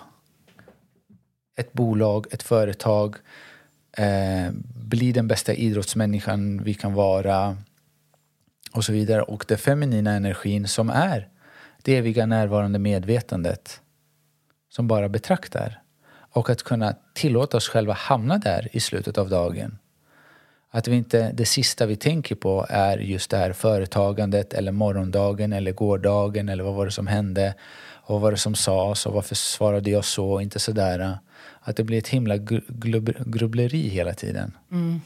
[1.55, 3.15] ett bolag, ett företag,
[3.97, 7.57] eh, bli den bästa idrottsmänniskan vi kan vara
[8.73, 9.21] och så vidare.
[9.21, 11.27] Och den feminina energin som är
[11.81, 13.81] det eviga närvarande medvetandet
[14.69, 15.79] som bara betraktar.
[16.35, 19.77] Och att kunna tillåta oss själva hamna där i slutet av dagen.
[20.71, 25.53] Att vi inte, det sista vi tänker på är just det här företagandet eller morgondagen
[25.53, 27.55] eller gårdagen eller vad var det som hände
[28.05, 31.17] och vad var det som sades och varför svarade jag så och inte sådär.
[31.59, 32.37] Att det blir ett himla
[33.25, 34.57] grubbleri hela tiden.
[34.71, 35.01] Mm.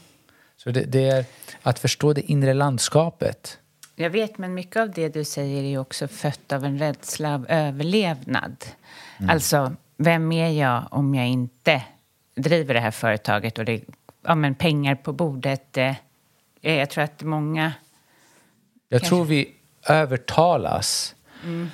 [0.68, 1.24] Så det, det är
[1.62, 3.58] att förstå det inre landskapet.
[3.96, 7.46] Jag vet, men mycket av det du säger är också fött av en rädsla av
[7.48, 8.64] överlevnad.
[9.18, 9.30] Mm.
[9.30, 11.82] Alltså, vem är jag om jag inte
[12.36, 13.82] driver det här företaget och det
[14.22, 15.76] ja, men pengar på bordet?
[15.76, 15.94] Eh,
[16.60, 17.72] jag tror att många...
[18.88, 19.08] Jag kanske...
[19.08, 19.54] tror vi
[19.88, 21.14] övertalas.
[21.44, 21.70] Mm.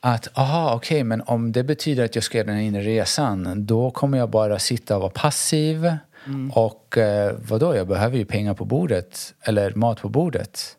[0.00, 2.82] Att, aha, okej, okay, men om det betyder att jag ska göra den här inre
[2.82, 5.92] resan, då kommer jag bara sitta och vara passiv.
[6.26, 6.50] Mm.
[6.50, 10.76] Och eh, vadå, jag behöver ju pengar på bordet, eller mat på bordet.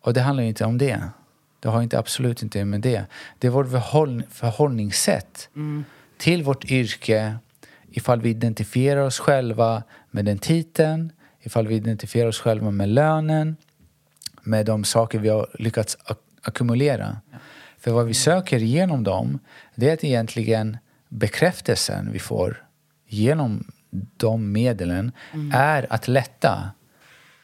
[0.00, 1.02] Och det handlar ju inte om det.
[1.60, 3.04] Det har inte absolut inte med det.
[3.38, 5.84] Det är vårt förhåll, förhållningssätt mm.
[6.18, 7.36] till vårt yrke.
[7.90, 13.56] Ifall vi identifierar oss själva med den titeln, ifall vi identifierar oss själva med lönen,
[14.42, 17.16] med de saker vi har lyckats ak ackumulera.
[17.32, 17.38] Ja.
[17.78, 19.38] För vad vi söker genom dem,
[19.74, 22.64] det är egentligen bekräftelsen vi får
[23.06, 23.72] genom
[24.16, 25.52] de medlen mm.
[25.54, 26.70] är att lätta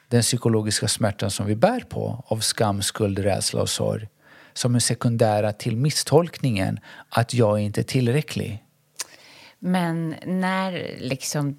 [0.08, 4.08] den psykologiska smärtan som vi bär på av skam, skuld, rädsla och sorg
[4.52, 8.64] som är sekundära till misstolkningen att jag inte är tillräcklig.
[9.58, 11.56] Men när liksom,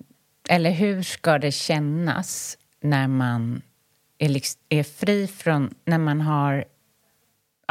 [0.49, 3.61] eller hur ska det kännas när man
[4.17, 6.65] är, liksom, är fri från, när man har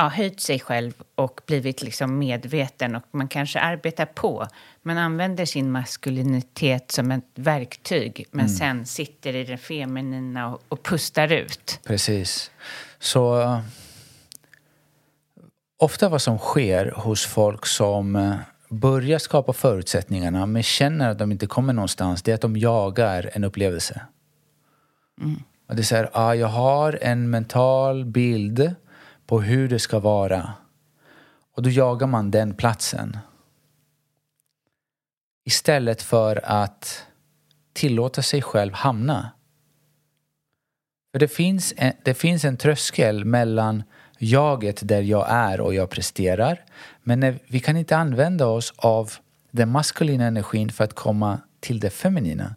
[0.00, 4.46] ja, höjt sig själv och blivit liksom medveten och man kanske arbetar på.
[4.82, 8.56] Man använder sin maskulinitet som ett verktyg men mm.
[8.56, 11.80] sen sitter i det feminina och, och pustar ut.
[11.84, 12.50] Precis.
[12.98, 13.60] Så uh,
[15.78, 18.36] ofta vad som sker hos folk som uh,
[18.68, 23.30] börjar skapa förutsättningarna men känner att de inte kommer någonstans, det är att de jagar
[23.32, 24.00] en upplevelse.
[25.20, 25.42] Mm.
[25.68, 28.74] Och det är så här, ah, jag har en mental bild
[29.30, 30.52] på hur det ska vara.
[31.56, 33.18] Och då jagar man den platsen.
[35.44, 37.06] Istället för att
[37.72, 39.30] tillåta sig själv hamna.
[41.12, 43.82] För det finns en, det finns en tröskel mellan
[44.18, 46.64] jaget där jag är och jag presterar.
[47.02, 49.12] Men när, vi kan inte använda oss av
[49.50, 52.54] den maskulina energin för att komma till det feminina.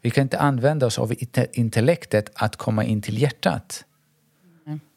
[0.00, 1.14] Vi kan inte använda oss av
[1.52, 3.84] intellektet att komma in till hjärtat.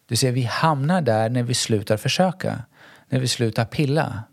[0.08, 2.64] Du ser, vi hamnar där när vi slutar försöka,
[3.10, 4.24] när vi slutar pilla.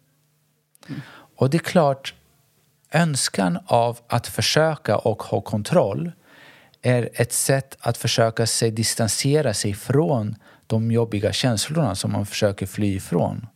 [0.88, 1.00] Mm.
[1.36, 2.14] Och det är klart,
[2.92, 6.12] önskan av att försöka och ha kontroll
[6.82, 12.66] är ett sätt att försöka sig distansera sig från de jobbiga känslorna som man försöker
[12.66, 13.46] fly ifrån.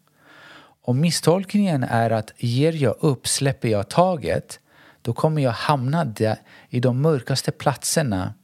[0.82, 4.60] Och misstolkningen är att ger jag upp, släpper jag taget,
[5.02, 6.36] då kommer jag hamna där,
[6.68, 8.34] i de mörkaste platserna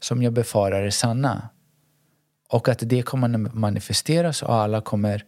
[0.00, 1.48] som jag befarar är sanna.
[2.52, 5.24] Och att det kommer manifesteras och alla kommer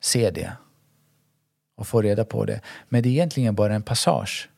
[0.00, 0.52] se det
[1.76, 2.60] och få reda på det.
[2.88, 4.48] Men det är egentligen bara en passage.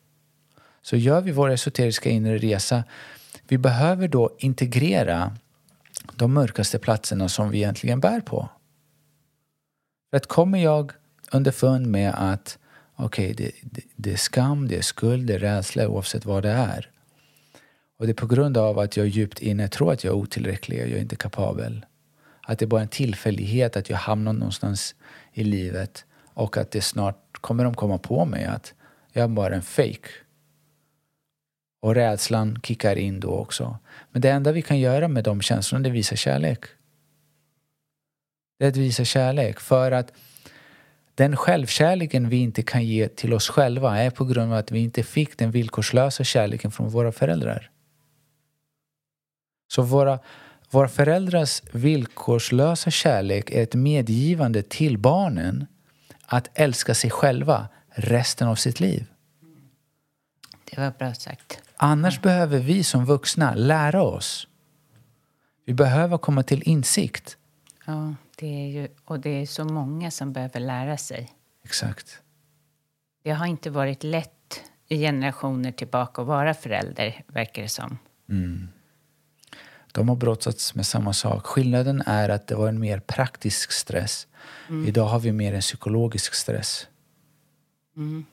[0.82, 2.84] Så gör vi vår esoteriska inre resa,
[3.48, 5.36] vi behöver då integrera
[6.14, 8.48] de mörkaste platserna som vi egentligen bär på.
[10.10, 10.92] För att kommer jag
[11.32, 12.58] underfund med att
[12.96, 16.42] okej, okay, det, det, det, är skam, det är skuld, det är rädsla oavsett vad
[16.42, 16.93] det är.
[17.98, 20.80] Och det är på grund av att jag djupt inne tror att jag är otillräcklig,
[20.80, 21.86] jag är inte kapabel.
[22.42, 24.94] Att det är bara en tillfällighet att jag hamnar någonstans
[25.32, 26.04] i livet
[26.34, 28.74] och att det snart kommer de komma på mig att
[29.12, 30.08] jag är bara en fake.
[31.80, 33.78] Och rädslan kickar in då också.
[34.10, 36.64] Men det enda vi kan göra med de känslorna är att visa kärlek.
[38.58, 39.60] Det är att visa kärlek.
[39.60, 40.12] För att
[41.14, 44.78] den självkärleken vi inte kan ge till oss själva är på grund av att vi
[44.78, 47.70] inte fick den villkorslösa kärleken från våra föräldrar.
[49.74, 50.18] Så våra,
[50.70, 55.66] våra föräldrars villkorslösa kärlek är ett medgivande till barnen
[56.26, 59.06] att älska sig själva resten av sitt liv.
[60.64, 61.62] Det var bra sagt.
[61.76, 64.48] Annars behöver vi som vuxna lära oss.
[65.66, 67.36] Vi behöver komma till insikt.
[67.86, 71.32] Ja, det är ju, och det är så många som behöver lära sig.
[71.64, 72.22] Exakt.
[73.22, 77.98] Det har inte varit lätt i generationer tillbaka att vara förälder, verkar det som.
[78.28, 78.68] Mm.
[79.94, 81.46] De har brottats med samma sak.
[81.46, 84.26] Skillnaden är att det var en mer praktisk stress.
[84.68, 84.88] Mm.
[84.88, 86.86] Idag har vi mer en psykologisk stress.
[87.96, 88.24] Mm.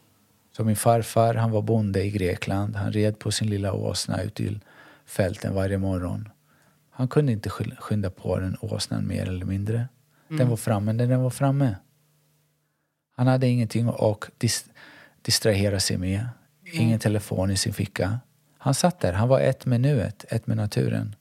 [0.57, 2.75] Så min farfar han var bonde i Grekland.
[2.75, 4.59] Han red på sin lilla åsna ut till
[5.05, 6.29] fälten varje morgon.
[6.89, 9.87] Han kunde inte skynda på den åsnan mer eller mindre.
[10.29, 10.37] Mm.
[10.39, 11.75] Den var framme när den var framme.
[13.15, 14.65] Han hade ingenting att dis
[15.21, 16.25] distrahera sig med.
[16.73, 18.19] Ingen telefon i sin ficka.
[18.57, 19.13] Han satt där.
[19.13, 21.15] Han var ett med nuet, ett med naturen.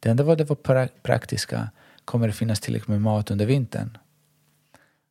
[0.00, 1.70] Det enda var det var pra praktiska.
[2.04, 3.98] Kommer det finnas tillräckligt med mat under vintern?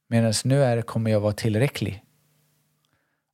[0.07, 2.03] Medan nu är, kommer jag vara tillräcklig.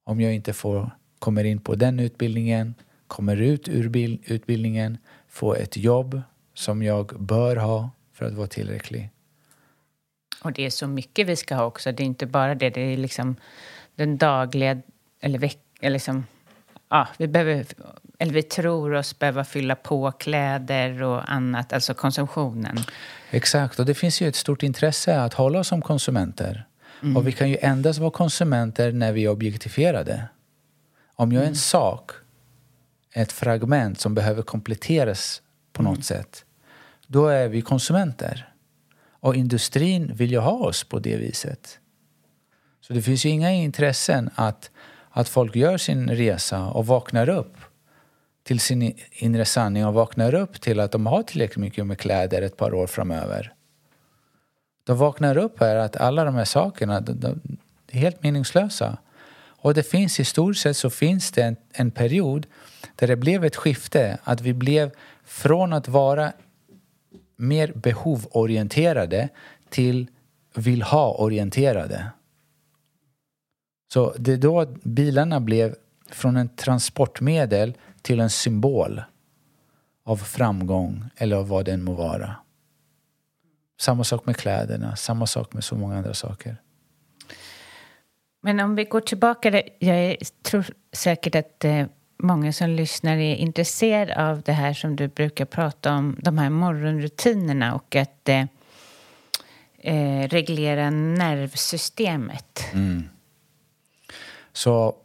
[0.03, 2.73] Om jag inte får, kommer in på den utbildningen,
[3.07, 4.97] kommer ut ur utbildningen,
[5.27, 6.21] får ett jobb
[6.53, 9.09] som jag bör ha för att vara tillräcklig.
[10.43, 11.91] Och det är så mycket vi ska ha också.
[11.91, 12.69] Det är inte bara det.
[12.69, 13.35] Det är liksom
[13.95, 14.81] den dagliga,
[15.19, 16.25] eller veck, eller liksom,
[16.95, 17.65] ja, vi behöver,
[18.19, 22.77] eller vi tror oss behöva fylla på kläder och annat, alltså konsumtionen.
[23.29, 26.67] Exakt, och det finns ju ett stort intresse att hålla oss som konsumenter.
[27.01, 27.17] Mm.
[27.17, 30.23] Och vi kan ju endast vara konsumenter när vi är objektifierade.
[31.15, 31.55] Om jag är en mm.
[31.55, 32.11] sak,
[33.13, 35.41] ett fragment som behöver kompletteras
[35.73, 36.03] på något mm.
[36.03, 36.45] sätt,
[37.07, 38.49] då är vi konsumenter.
[39.19, 41.79] Och industrin vill ju ha oss på det viset.
[42.81, 44.71] Så det finns ju inga intressen att,
[45.17, 47.57] att folk gör sin resa och vaknar upp
[48.43, 52.41] till sin inre sanning och vaknar upp till att de har tillräckligt mycket med kläder
[52.41, 53.53] ett par år framöver.
[54.83, 57.57] De vaknar upp här att alla de här sakerna de, de,
[57.91, 58.97] är helt meningslösa.
[59.37, 62.47] Och det finns historiskt sett så finns det en, en period
[62.95, 64.17] där det blev ett skifte.
[64.23, 64.91] Att vi blev
[65.25, 66.33] från att vara
[67.35, 69.29] mer behovorienterade
[69.69, 70.07] till
[70.55, 72.11] vill ha-orienterade.
[73.87, 75.75] Så det är då bilarna blev
[76.09, 79.01] från en transportmedel till en symbol
[80.03, 82.35] av framgång eller av vad det än må vara.
[83.79, 86.57] Samma sak med kläderna, samma sak med så många andra saker.
[88.41, 91.85] Men om vi går tillbaka, jag tror säkert att eh,
[92.17, 96.49] många som lyssnar är intresserade av det här som du brukar prata om, de här
[96.49, 98.45] morgonrutinerna och att eh,
[99.77, 102.59] eh, reglera nervsystemet.
[102.73, 103.03] Mm.
[104.55, 104.95] Så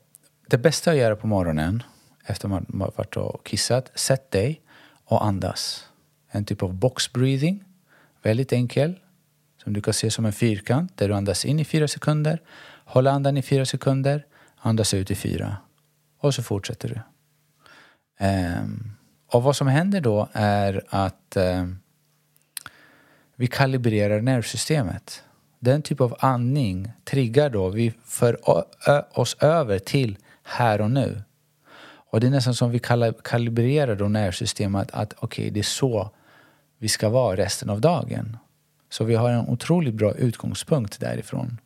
[0.46, 1.82] det bästa att göra på morgonen
[2.24, 4.60] efter man har varit och kissat, sätt dig
[5.04, 5.88] och andas.
[6.30, 7.64] En typ av box breathing,
[8.22, 8.98] väldigt enkel,
[9.62, 12.42] som du kan se som en fyrkant där du andas in i fyra sekunder,
[12.84, 14.26] håller andan i fyra sekunder,
[14.56, 15.56] andas ut i fyra
[16.18, 17.00] och så fortsätter du.
[18.26, 18.96] Um,
[19.26, 21.78] och vad som händer då är att um,
[23.36, 25.24] vi kalibrerar nervsystemet.
[25.62, 28.38] Den typ av andning triggar då, vi för
[29.18, 31.22] oss över till här och nu.
[32.10, 32.78] Och det är nästan som vi
[33.22, 36.10] kalibrerar då nervsystemet att okej, okay, det är så
[36.78, 38.36] vi ska vara resten av dagen.
[38.90, 41.60] Så vi har en otroligt bra utgångspunkt därifrån.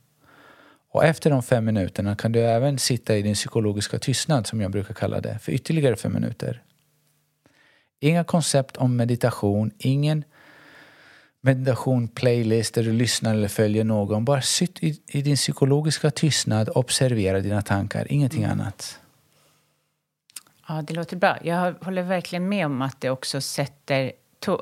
[0.90, 4.70] Och efter de fem minuterna kan du även sitta i din psykologiska tystnad som jag
[4.70, 6.62] brukar kalla det, för ytterligare fem minuter.
[8.00, 10.24] Inga koncept om meditation, ingen
[11.44, 14.24] meditation playlist där du lyssnar eller följer någon.
[14.24, 18.60] Bara sitt i, i din psykologiska tystnad, observera dina tankar, ingenting mm.
[18.60, 18.98] annat.
[20.68, 21.38] Ja, det låter bra.
[21.42, 24.12] Jag håller verkligen med om att det också sätter...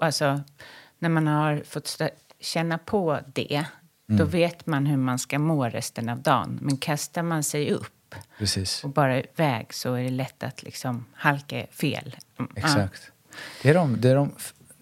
[0.00, 0.40] Alltså,
[0.98, 2.00] när man har fått
[2.40, 3.64] känna på det,
[4.08, 4.18] mm.
[4.18, 6.58] då vet man hur man ska må resten av dagen.
[6.62, 8.84] Men kastar man sig upp Precis.
[8.84, 12.16] och bara iväg så är det lätt att liksom halka fel.
[12.38, 13.02] Mm, Exakt.
[13.04, 13.36] Ja.
[13.62, 14.32] Det, är de, det, är de,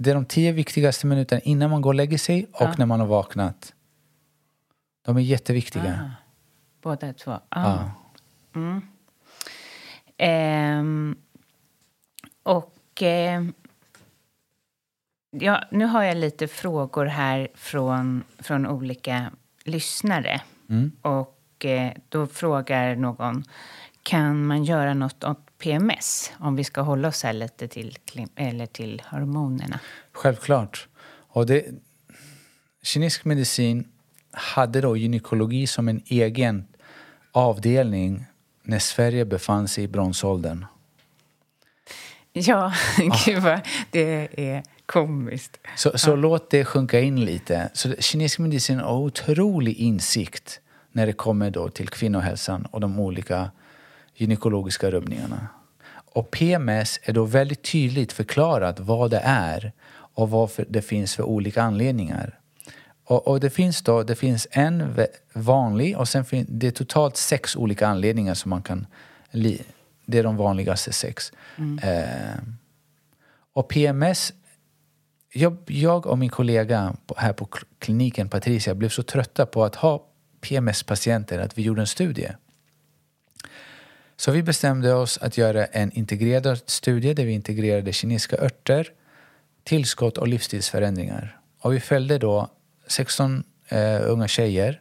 [0.02, 2.74] det är de tio viktigaste minuterna innan man går och lägger sig och ja.
[2.78, 3.74] när man har vaknat.
[5.02, 6.00] De är jätteviktiga.
[6.02, 6.10] Ah.
[6.82, 7.30] Båda två?
[7.30, 7.40] Ah.
[7.48, 7.90] Ja.
[8.54, 8.82] Mm.
[10.16, 11.16] Eh,
[12.42, 13.44] och eh,
[15.30, 19.30] ja, nu har jag lite frågor här från, från olika
[19.64, 20.40] lyssnare.
[20.68, 20.92] Mm.
[21.02, 23.44] Och eh, då frågar någon,
[24.02, 26.32] kan man göra något åt PMS?
[26.38, 27.98] Om vi ska hålla oss här lite till,
[28.36, 29.80] eller till hormonerna.
[30.12, 30.88] Självklart.
[31.28, 31.64] Och det,
[32.82, 33.88] kinesisk medicin
[34.32, 36.66] hade då gynekologi som en egen
[37.32, 38.24] avdelning
[38.62, 40.66] när Sverige befann sig i bronsåldern.
[42.32, 42.72] Ja,
[43.26, 45.58] gud vad det är komiskt.
[45.76, 46.14] Så, så ja.
[46.14, 47.70] låt det sjunka in lite.
[47.74, 50.60] Så kinesisk medicin har otrolig insikt
[50.92, 53.50] när det kommer då till kvinnohälsan och de olika
[54.20, 55.48] gynekologiska rubbningarna.
[56.14, 61.22] Och PMS är då väldigt tydligt förklarat vad det är och vad det finns för
[61.22, 62.38] olika anledningar.
[63.04, 64.96] Och, och, det finns då, det finns en
[65.32, 68.86] vanlig och sen finns det totalt sex olika anledningar som man kan,
[70.06, 71.32] det är de vanligaste sex.
[71.56, 71.78] Mm.
[71.78, 72.38] Eh,
[73.52, 74.32] och PMS,
[75.32, 77.48] jag, jag och min kollega här på
[77.78, 80.06] kliniken, Patricia, blev så trötta på att ha
[80.40, 82.28] PMS-patienter att vi gjorde en studie.
[84.20, 88.88] Så vi bestämde oss att göra en integrerad studie där vi integrerade kinesiska örter,
[89.64, 91.40] tillskott och livsstilsförändringar.
[91.60, 92.48] Och vi följde då
[92.86, 94.80] 16 eh, unga tjejer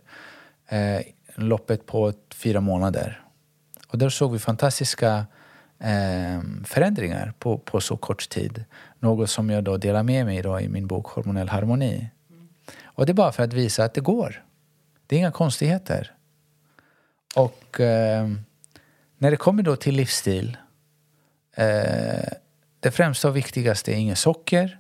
[0.70, 1.02] eh,
[1.36, 3.22] loppet på fyra månader.
[3.88, 5.26] Och där såg vi fantastiska
[5.80, 8.64] eh, förändringar på, på så kort tid.
[9.00, 12.10] Något som jag då delar med mig då i min bok Hormonell harmoni.
[12.84, 14.44] Och det är bara för att visa att det går.
[15.08, 16.14] Det är inga konstigheter.
[17.36, 18.28] Och eh,
[19.20, 20.58] när det kommer då till livsstil.
[21.56, 22.34] Eh,
[22.80, 24.80] det främsta och viktigaste är inget socker.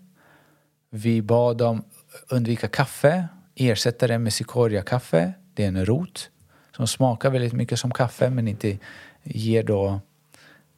[0.89, 1.83] Vi bad dem
[2.29, 5.33] undvika kaffe, ersätta det med cikoriakaffe.
[5.53, 6.29] Det är en rot
[6.75, 8.77] som smakar väldigt mycket som kaffe men inte
[9.23, 9.99] ger då...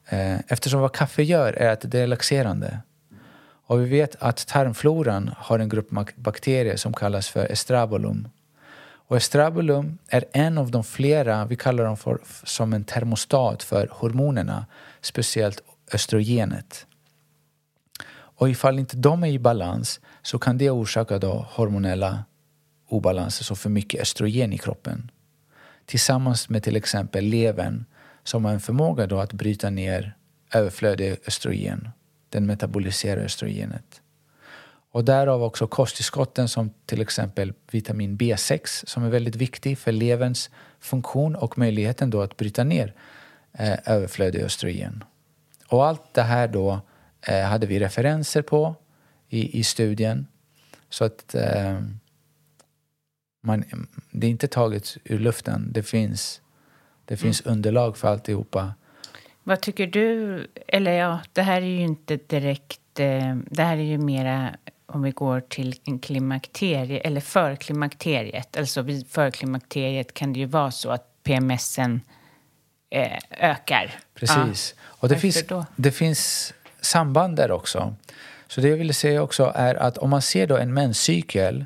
[0.08, 2.78] Eh, eftersom vad kaffe gör är att det är laxerande.
[3.66, 8.28] Och vi vet att tarmfloran har en grupp bakterier som kallas för estrabolum.
[9.12, 13.88] Och estrabolum är en av de flera, vi kallar dem för, som en termostat för
[13.90, 14.66] hormonerna,
[15.00, 15.60] speciellt
[15.94, 16.86] östrogenet.
[18.12, 22.24] Och ifall inte de är i balans så kan det orsaka då hormonella
[22.88, 25.10] obalanser, så för mycket östrogen i kroppen.
[25.86, 27.84] Tillsammans med till exempel levern
[28.24, 30.16] som har en förmåga då att bryta ner
[30.52, 31.88] överflödig östrogen.
[32.28, 34.01] Den metaboliserar östrogenet.
[34.92, 40.50] Och därav också kosttillskotten som till exempel vitamin B6 som är väldigt viktig för leverns
[40.80, 42.94] funktion och möjligheten då att bryta ner
[43.52, 45.04] eh, överflödig östrogen.
[45.68, 46.80] Och allt det här då
[47.20, 48.74] eh, hade vi referenser på
[49.28, 50.26] i, i studien.
[50.88, 51.80] Så att eh,
[53.42, 53.64] man,
[54.10, 55.72] det är inte taget ur luften.
[55.72, 56.40] Det finns,
[57.04, 57.52] det finns mm.
[57.52, 58.74] underlag för alltihopa.
[59.42, 60.46] Vad tycker du?
[60.68, 63.00] Eller ja, det här är ju inte direkt...
[63.00, 64.56] Eh, det här är ju mera
[64.94, 68.56] om vi går till en klimakterie, eller förklimakteriet.
[68.56, 72.00] Alltså vid förklimakteriet kan det ju vara så att PMSen
[72.90, 73.94] eh, ökar.
[74.14, 74.74] Precis.
[74.76, 74.82] Ja.
[75.00, 75.44] Och det finns,
[75.76, 77.94] det finns samband där också.
[78.46, 81.64] Så det jag ville säga också är att om man ser då en menscykel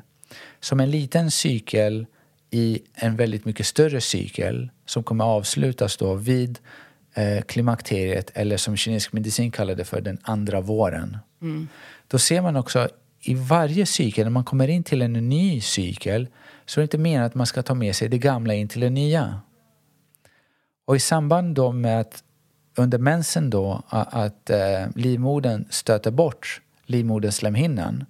[0.59, 2.05] som en liten cykel
[2.49, 6.59] i en väldigt mycket större cykel som kommer avslutas då vid
[7.13, 11.17] eh, klimakteriet eller som kinesisk medicin kallar det för den andra våren.
[11.41, 11.67] Mm.
[12.07, 12.89] Då ser man också
[13.27, 16.27] i varje cykel, när man kommer in till en ny cykel
[16.65, 18.81] så är det inte meningen att man ska ta med sig det gamla in till
[18.81, 19.41] det nya.
[20.85, 22.23] Och i samband då med att
[22.75, 28.05] under mensen då att, att eh, livmodern stöter bort livmoderslemhinnan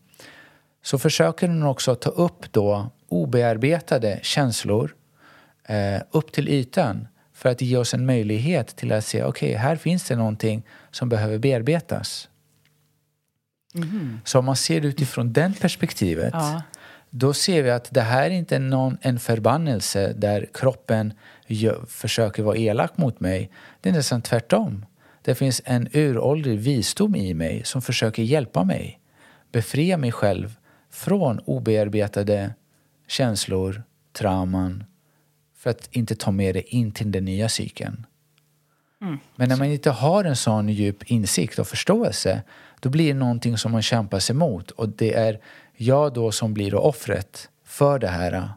[0.83, 4.95] så försöker den också ta upp då obearbetade känslor
[5.67, 9.57] eh, upp till ytan för att ge oss en möjlighet till att se okej, okay,
[9.57, 12.29] här finns det någonting som behöver bearbetas.
[13.77, 14.19] Mm.
[14.23, 16.61] Så om man ser det utifrån den perspektivet ja.
[17.09, 21.13] då ser vi att det här är inte någon, en förbannelse där kroppen
[21.47, 23.51] gör, försöker vara elak mot mig.
[23.81, 24.85] Det är nästan tvärtom.
[25.21, 28.99] Det finns en uråldrig visdom i mig som försöker hjälpa mig
[29.51, 30.57] befria mig själv
[30.91, 32.53] från obearbetade
[33.07, 34.83] känslor, trauman
[35.57, 38.05] för att inte ta med det in till den nya cykeln.
[39.01, 39.19] Mm.
[39.35, 42.43] Men när man inte har en sån djup insikt och förståelse
[42.79, 45.39] då blir det någonting som man kämpar sig emot och det är
[45.75, 48.49] jag då som blir offret för det här.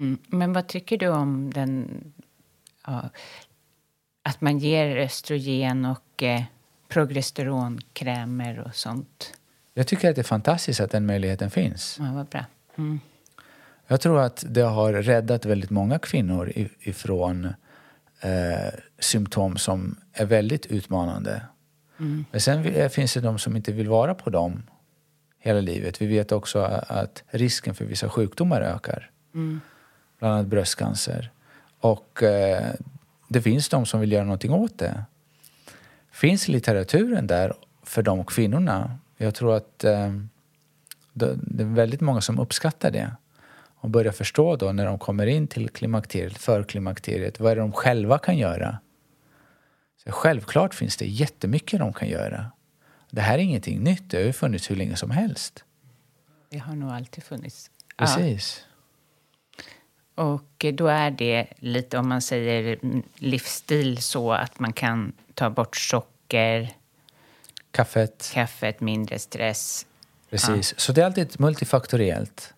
[0.00, 0.18] Mm.
[0.26, 2.04] Men vad tycker du om den...
[2.86, 3.10] Ja,
[4.22, 6.42] att man ger östrogen och eh,
[6.88, 9.32] progesteronkrämer och sånt?
[9.74, 11.96] Jag tycker att det är fantastiskt att den möjligheten finns.
[11.98, 12.44] Ja, vad bra.
[12.78, 13.00] Mm.
[13.86, 17.54] Jag tror att det har räddat väldigt många kvinnor ifrån
[18.20, 21.42] eh, symptom som är väldigt utmanande.
[21.98, 22.24] Mm.
[22.30, 24.62] Men sen finns det de som inte vill vara på dem
[25.38, 26.02] hela livet.
[26.02, 26.58] Vi vet också
[26.88, 29.10] att risken för vissa sjukdomar ökar.
[29.34, 29.60] Mm.
[30.18, 31.30] Bland annat bröstcancer.
[31.80, 32.74] Och eh,
[33.28, 35.04] det finns de som vill göra någonting åt det.
[36.12, 38.98] Finns litteraturen där för de kvinnorna?
[39.16, 40.12] Jag tror att eh,
[41.12, 43.10] det är väldigt många som uppskattar det
[43.80, 47.72] och börjar förstå då när de kommer in till klimakteriet, förklimakteriet, vad är det de
[47.72, 48.78] själva kan göra?
[50.04, 52.50] Så självklart finns det jättemycket de kan göra.
[53.10, 55.64] Det här är ingenting nytt, det har ju funnits hur länge som helst.
[56.48, 57.70] Det har nog alltid funnits.
[57.96, 58.64] Precis.
[60.16, 60.22] Ja.
[60.24, 62.78] Och då är det lite, om man säger
[63.14, 66.74] livsstil, så att man kan ta bort socker,
[67.70, 68.30] Kaffet.
[68.34, 69.86] Kaffet, mindre stress.
[70.30, 70.72] Precis.
[70.72, 70.80] Ja.
[70.80, 72.54] Så det är alltid multifaktoriellt.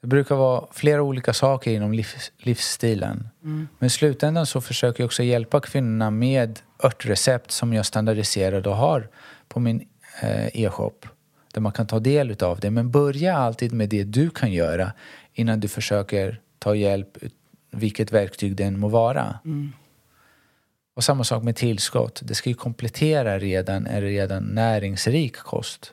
[0.00, 3.28] Det brukar vara flera olika saker inom livs, livsstilen.
[3.44, 3.68] Mm.
[3.78, 8.76] Men i slutändan så försöker jag också hjälpa kvinnorna med örtrecept som jag standardiserar och
[8.76, 9.08] har
[9.48, 9.88] på min
[10.22, 11.06] eh, e-shop.
[11.54, 12.70] Där man kan ta del av det.
[12.70, 14.92] Men börja alltid med det du kan göra
[15.32, 17.18] innan du försöker ta hjälp
[17.70, 19.38] vilket verktyg det än må vara.
[19.44, 19.72] Mm.
[20.94, 22.20] Och samma sak med tillskott.
[22.24, 25.92] Det ska ju komplettera redan en redan näringsrik kost.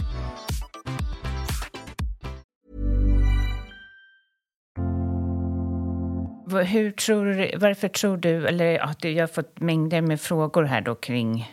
[6.59, 10.95] Hur tror varför tror du, eller ja, jag har fått mängder med frågor här då
[10.95, 11.49] kring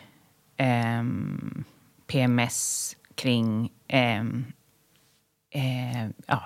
[0.57, 1.03] eh,
[2.07, 4.19] PMS, kring, eh,
[5.51, 6.43] eh, ja,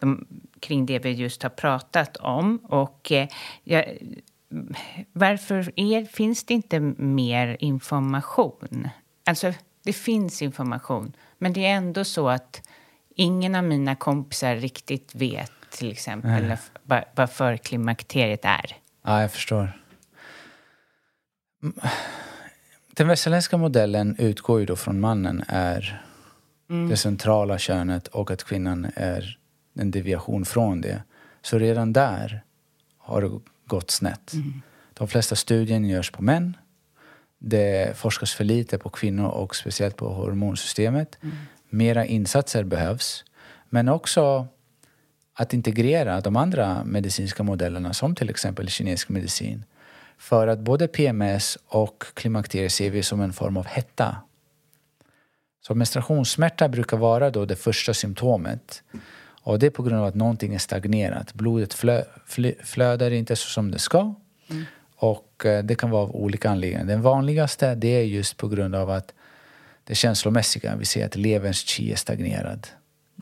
[0.00, 0.26] de,
[0.60, 2.58] kring det vi just har pratat om.
[2.58, 3.28] Och eh,
[3.64, 3.98] jag,
[5.12, 8.88] varför är, finns det inte mer information?
[9.24, 12.68] Alltså, det finns information, men det är ändå så att
[13.14, 16.58] ingen av mina kompisar riktigt vet till exempel Nej.
[16.82, 18.76] vad, vad förklimakteriet är.
[19.04, 19.80] Ja, jag förstår.
[21.62, 21.74] Mm.
[22.94, 26.02] Den västerländska modellen utgår ju då från mannen är
[26.70, 26.88] Mm.
[26.88, 29.38] det centrala könet och att kvinnan är
[29.78, 31.02] en deviation från det.
[31.42, 32.42] Så redan där
[32.98, 34.32] har det gått snett.
[34.32, 34.62] Mm.
[34.94, 36.56] De flesta studierna görs på män.
[37.38, 41.18] Det forskas för lite på kvinnor och speciellt på hormonsystemet.
[41.22, 41.36] Mm.
[41.68, 43.24] Mera insatser behövs.
[43.68, 44.46] Men också
[45.38, 49.64] att integrera de andra medicinska modellerna som till exempel kinesisk medicin.
[50.18, 54.16] För att både PMS och klimakteriet ser vi som en form av hetta.
[55.66, 58.82] Så menstruationssmärta brukar vara då det första symptomet.
[59.42, 61.34] Och det är på grund av att någonting är stagnerat.
[61.34, 64.14] Blodet flö, fly, flödar inte så som det ska.
[64.96, 66.84] Och eh, det kan vara av olika anledningar.
[66.84, 69.14] Den vanligaste det är just på grund av att
[69.84, 70.76] det känslomässiga.
[70.76, 72.66] Vi ser att leverns chi är stagnerad.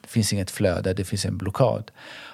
[0.04, 1.90] Det finns inget flöde, det finns en blockad.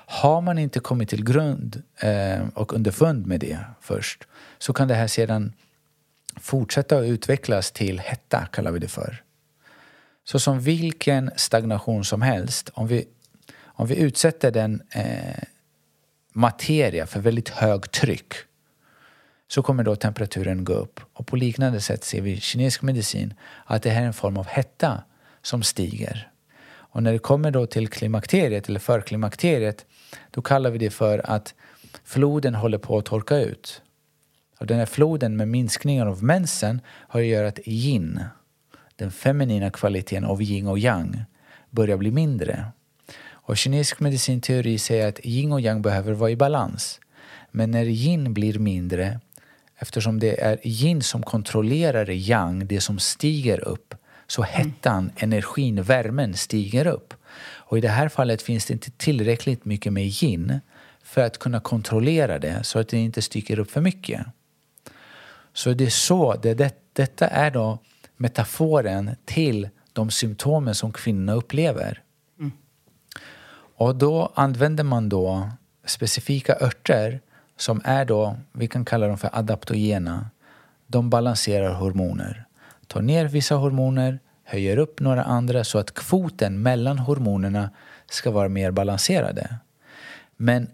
[0.07, 4.27] Har man inte kommit till grund eh, och underfund med det först
[4.59, 5.53] så kan det här sedan
[6.37, 9.23] fortsätta att utvecklas till hetta, kallar vi det för.
[10.25, 13.05] Så som vilken stagnation som helst, om vi,
[13.62, 15.43] om vi utsätter den eh,
[16.33, 18.35] materia för väldigt hög tryck
[19.49, 21.01] så kommer då temperaturen gå upp.
[21.12, 24.37] Och på liknande sätt ser vi i kinesisk medicin att det här är en form
[24.37, 25.03] av hetta
[25.43, 26.30] som stiger.
[26.91, 29.86] Och när det kommer då till klimakteriet eller förklimakteriet
[30.30, 31.55] då kallar vi det för att
[32.05, 33.82] floden håller på att torka ut.
[34.59, 38.20] Och den här floden med minskningen av mensen har att göra att yin,
[38.97, 41.24] den feminina kvaliteten av yin och yang,
[41.70, 42.64] börjar bli mindre.
[43.30, 47.01] Och kinesisk medicinteori säger att yin och yang behöver vara i balans.
[47.51, 49.20] Men när yin blir mindre,
[49.78, 53.95] eftersom det är yin som kontrollerar yang, det som stiger upp,
[54.31, 57.14] så hettan, energin, värmen stiger upp.
[57.41, 60.61] Och i det här fallet finns det inte tillräckligt mycket med yin
[61.03, 64.26] för att kunna kontrollera det så att det inte stiger upp för mycket.
[65.53, 67.78] Så det är så, det, det, detta är då
[68.16, 72.03] metaforen till de symptomen som kvinnorna upplever.
[73.76, 75.51] Och då använder man då
[75.85, 77.20] specifika örter
[77.57, 80.31] som är då, vi kan kalla dem för adaptogena.
[80.87, 82.47] De balanserar hormoner.
[82.91, 87.70] Tar ner vissa hormoner, höjer upp några andra så att kvoten mellan hormonerna
[88.11, 89.57] ska vara mer balanserade.
[90.36, 90.70] Men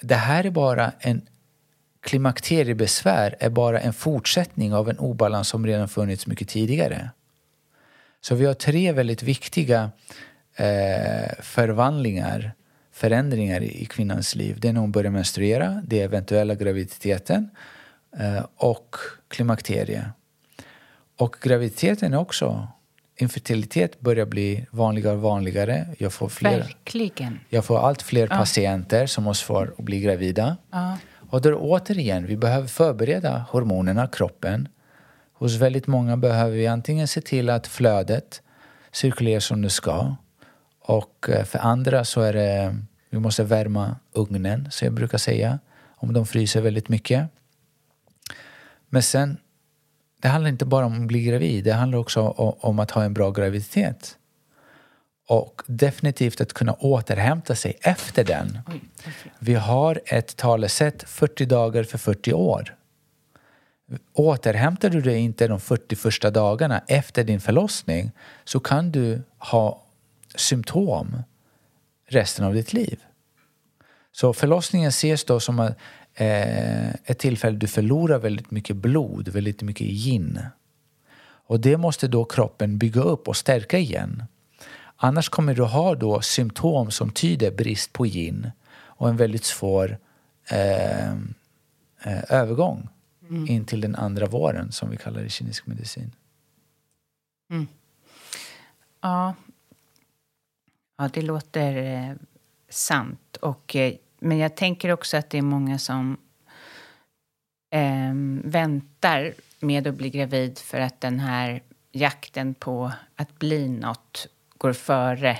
[0.00, 1.26] det här är bara en
[2.02, 7.10] klimakteriebesvär är bara en fortsättning av en obalans som redan funnits mycket tidigare.
[8.20, 9.90] Så vi har tre väldigt viktiga
[10.56, 12.52] eh, förvandlingar,
[12.92, 14.56] förändringar i, kvinnans liv.
[14.60, 17.50] Det är när hon börjar menstruera, det är eventuella graviditeten
[18.18, 18.96] eh, och
[19.28, 20.04] klimakteriet.
[21.16, 22.68] Och graviditeten också,
[23.16, 25.86] infertilitet börjar bli vanligare och vanligare.
[25.98, 27.40] Jag får, fler, Verkligen.
[27.48, 28.36] jag får allt fler Ja.
[28.36, 30.56] patienter som har svårt att bli gravida.
[30.70, 30.98] Ja.
[31.30, 34.68] Och då återigen, vi behöver förbereda hormonerna, kroppen.
[35.32, 38.42] Hos väldigt många behöver vi antingen se till att flödet
[38.92, 40.16] cirkulerar som det ska.
[40.80, 42.76] Och eh, för andra så är det
[43.10, 45.58] Vi måste värma ugnen, så jag brukar säga,
[45.96, 47.26] om de fryser väldigt mycket.
[48.88, 49.36] Men sen,
[50.24, 52.20] det handlar inte bara om att bli gravid, det handlar också
[52.60, 54.18] om att ha en bra graviditet.
[55.28, 58.58] Och definitivt att kunna återhämta sig efter den.
[59.38, 62.76] Vi har ett talesätt, 40 dagar för 40 år.
[64.12, 68.10] Återhämtar du dig inte de 40 första dagarna efter din förlossning
[68.44, 69.82] så kan du ha
[70.34, 71.22] symptom
[72.08, 73.00] resten av ditt liv.
[74.12, 75.74] Så förlossningen ses då som
[76.14, 80.40] eh, ett tillfälle du förlorar väldigt mycket blod, väldigt mycket yin.
[81.46, 84.22] Och det måste då kroppen bygga upp och stärka igen.
[84.96, 89.98] Annars kommer du ha då symptom som tyder brist på yin och en väldigt svår
[90.48, 92.88] eh, eh, övergång
[93.30, 93.48] mm.
[93.48, 96.12] in till den andra våren som vi kallar det i kinesisk medicin.
[97.50, 97.66] Mm.
[99.00, 99.34] Ja.
[100.98, 102.16] ja, det låter eh,
[102.68, 103.36] sant.
[103.36, 103.94] Och, eh,
[104.24, 106.16] men jag tänker också att det är många som
[107.70, 108.14] eh,
[108.44, 111.62] väntar med att bli gravid för att den här
[111.92, 114.26] jakten på att bli något
[114.58, 115.38] går före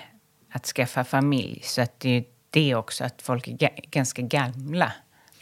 [0.50, 1.60] att skaffa familj.
[1.62, 4.92] Så att det är det också, att folk är ganska gamla.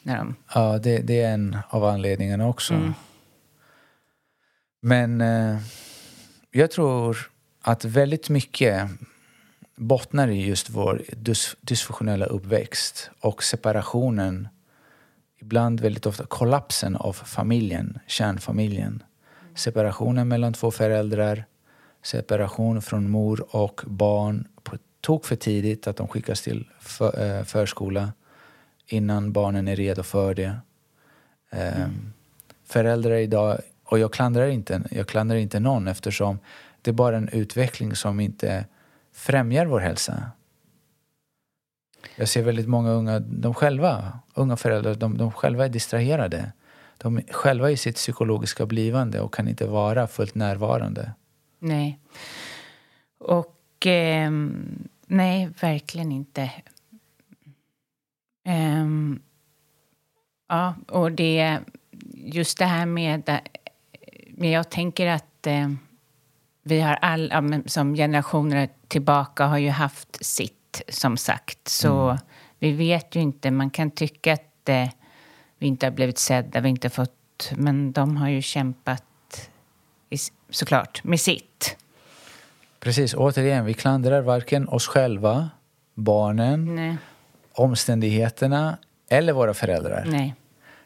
[0.02, 0.34] När de...
[0.54, 2.74] Ja, det, det är en av anledningarna också.
[2.74, 2.94] Mm.
[4.82, 5.58] Men eh,
[6.50, 7.30] jag tror
[7.62, 8.90] att väldigt mycket
[9.76, 14.48] bottnar i just vår dys dysfunktionella uppväxt och separationen,
[15.40, 19.02] ibland väldigt ofta kollapsen av familjen, kärnfamiljen.
[19.54, 21.44] Separationen mellan två föräldrar,
[22.02, 27.44] separation från mor och barn på tok för tidigt, att de skickas till för, eh,
[27.44, 28.12] förskola
[28.86, 30.56] innan barnen är redo för det.
[31.50, 32.12] Mm.
[32.64, 36.38] Föräldrar idag, och jag klandrar, inte, jag klandrar inte någon eftersom
[36.82, 38.64] det är bara en utveckling som inte
[39.12, 40.30] främjar vår hälsa.
[42.16, 46.52] Jag ser väldigt många unga, de själva, unga föräldrar, de, de själva är distraherade.
[46.98, 51.12] De är själva i sitt psykologiska blivande och kan inte vara fullt närvarande.
[51.58, 51.98] Nej.
[53.18, 54.30] Och eh,
[55.06, 56.42] nej, verkligen inte.
[58.44, 58.86] Eh,
[60.48, 61.60] ja, och det
[62.14, 63.40] just det här med...
[64.28, 65.68] Men jag tänker att eh,
[66.62, 71.68] vi har alla, som generationer tillbaka har ju haft sitt, som sagt.
[71.68, 72.18] Så mm.
[72.58, 73.50] vi vet ju inte.
[73.50, 74.88] Man kan tycka att eh,
[75.58, 77.50] vi inte har blivit sedda, vi inte fått...
[77.56, 79.04] Men de har ju kämpat
[80.50, 81.76] såklart, med sitt.
[82.80, 85.50] Precis, återigen, vi klandrar varken oss själva,
[85.94, 86.96] barnen, Nej.
[87.52, 88.78] omständigheterna
[89.08, 90.04] eller våra föräldrar.
[90.06, 90.34] Nej.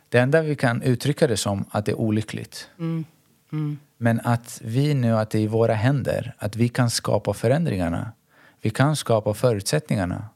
[0.09, 2.71] Det enda vi kan uttrycka det som att det är olyckligt.
[2.79, 3.05] Mm.
[3.53, 3.79] Mm.
[3.97, 8.13] Men att vi nu, att det är i våra händer, att vi kan skapa förändringarna.
[8.61, 10.29] Vi kan skapa förutsättningarna.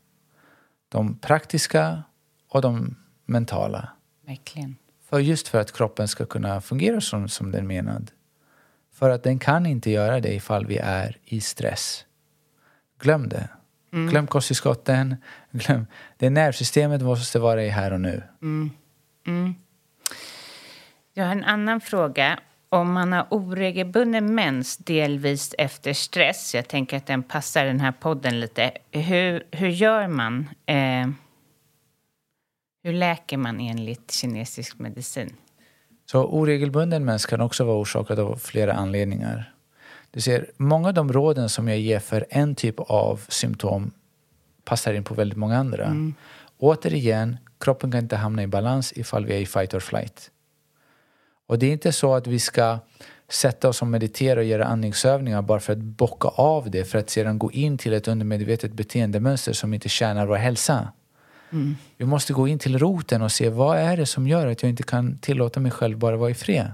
[0.89, 2.03] De praktiska
[2.49, 2.97] och de
[3.27, 3.89] mentala.
[4.27, 4.77] Verkligen.
[5.09, 8.11] För just för att kroppen ska kunna fungera som, som den menad.
[8.93, 12.05] För att den kan inte göra det ifall vi är i stress.
[13.01, 13.49] Glöm det.
[13.93, 14.11] Mm.
[14.11, 15.17] Glöm kosttillskotten.
[15.51, 15.87] Glöm.
[16.17, 18.23] Det nervsystemet måste vara i här och nu.
[18.43, 18.71] Mm.
[19.27, 19.55] Mm.
[21.13, 22.39] Jag har en annan fråga.
[22.73, 27.93] Om man har oregelbunden mens delvis efter stress, jag tänker att den passar den här
[27.93, 28.71] podden lite.
[28.91, 30.49] Hur, hur gör man?
[30.67, 31.09] Eh,
[32.83, 35.37] hur läker man enligt kinesisk medicin?
[36.11, 39.55] Så oregelbunden mens kan också vara orsakad av flera anledningar.
[40.11, 43.91] Du ser, många av de råden som jag ger för en typ av symptom
[44.65, 45.85] passar in på väldigt många andra.
[45.85, 46.15] Mm.
[46.59, 50.31] Återigen, kroppen kan inte hamna i balans ifall vi är i fight or flight.
[51.51, 52.79] Och det är inte så att vi ska
[53.29, 57.11] sätta oss och meditera och göra andningsövningar bara för att bocka av det för att
[57.11, 60.93] sedan gå in till ett undermedvetet beteendemönster som inte tjänar vår hälsa.
[61.53, 61.77] Mm.
[61.97, 64.71] Vi måste gå in till roten och se vad är det som gör att jag
[64.71, 66.73] inte kan tillåta mig själv bara vara i fred.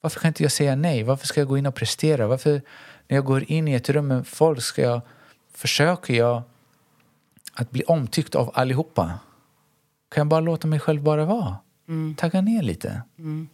[0.00, 1.02] Varför kan inte jag säga nej?
[1.02, 2.26] Varför ska jag gå in och prestera?
[2.26, 2.62] Varför
[3.08, 5.00] när jag går in i ett rum med folk ska jag,
[5.54, 6.42] försöker jag
[7.52, 9.18] att bli omtyckt av allihopa?
[10.08, 11.56] Kan jag bara låta mig själv bara vara?
[11.88, 12.14] Mm.
[12.14, 13.02] Tagga ner lite.
[13.18, 13.48] Mm.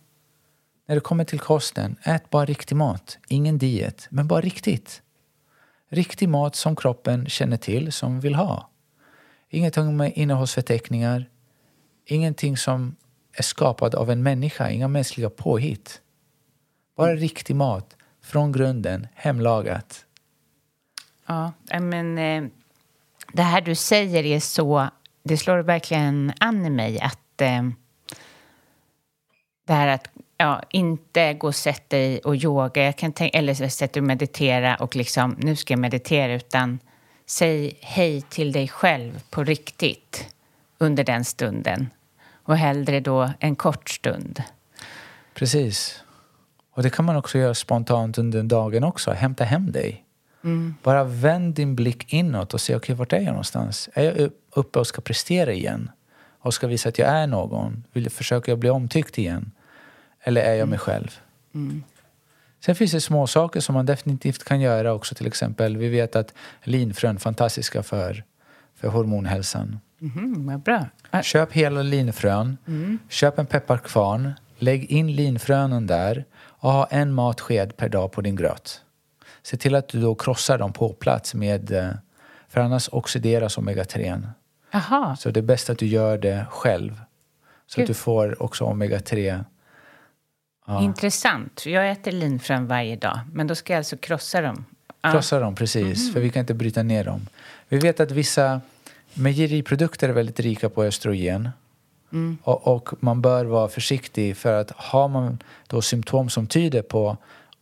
[0.87, 3.19] När det kommer till kosten, ät bara riktig mat.
[3.29, 5.03] Ingen diet, men bara riktigt.
[5.89, 8.71] Riktig mat som kroppen känner till, som vill ha.
[9.51, 11.29] Ingenting med innehållsförteckningar.
[12.07, 12.97] Ingenting som
[13.33, 16.01] är skapat av en människa, inga mänskliga påhitt.
[16.97, 20.05] Bara riktig mat, från grunden, hemlagat.
[21.27, 22.51] Ja, men eh,
[23.33, 24.89] det här du säger är så...
[25.25, 27.63] Det slår verkligen an i mig att eh,
[29.65, 33.55] det här att ja, inte gå och sätta dig och yoga, jag kan tänka, eller
[33.55, 36.79] sätta dig och meditera och liksom, nu ska jag meditera, utan
[37.27, 40.35] säg hej till dig själv på riktigt
[40.79, 41.91] under den stunden.
[42.45, 44.43] Och hellre då en kort stund.
[45.35, 46.03] Precis.
[46.75, 49.11] Och det kan man också göra spontant under dagen också.
[49.11, 50.05] Hämta hem dig.
[50.45, 50.75] Mm.
[50.83, 53.89] Bara vänd din blick inåt och se, okej, okay, vart är jag någonstans?
[53.95, 55.91] Är jag uppe och ska prestera igen?
[56.43, 57.85] Och ska visa att jag är någon?
[57.93, 59.51] Vill jag, försöker jag bli omtyckt igen?
[60.21, 61.21] Eller är jag mig själv?
[61.55, 61.83] Mm.
[62.65, 65.15] Sen finns det små saker som man definitivt kan göra också.
[65.15, 68.25] Till exempel, vi vet att linfrön är fantastiska för,
[68.75, 69.81] för hormonhälsan.
[70.01, 70.87] Mm, vad bra.
[71.23, 72.57] Köp hela linfrön.
[72.67, 72.99] Mm.
[73.09, 74.33] Köp en pepparkvarn.
[74.59, 78.81] Lägg in linfrönen där och ha en matsked per dag på din gröt.
[79.43, 81.91] Se till att du då krossar dem på plats med, eh,
[82.49, 84.29] för annars oxideras omega-3.
[84.73, 85.17] Aha.
[85.17, 87.01] Så det är bäst att du gör det själv.
[87.67, 87.85] Så Gud.
[87.85, 89.45] att du får också omega-3.
[90.67, 90.83] Ja.
[90.83, 91.67] Intressant.
[91.67, 94.65] Jag äter linfrön varje dag, men då ska jag alltså krossa dem.
[95.13, 96.05] Krossa dem, precis.
[96.05, 96.13] Mhm.
[96.13, 97.27] För vi kan inte bryta ner dem.
[97.69, 98.61] Vi vet att vissa
[99.15, 101.51] mejeriprodukter är väldigt rika på östrogen.
[102.13, 102.39] Mm.
[102.43, 107.17] Och, och man bör vara försiktig för att har man då symptom som tyder på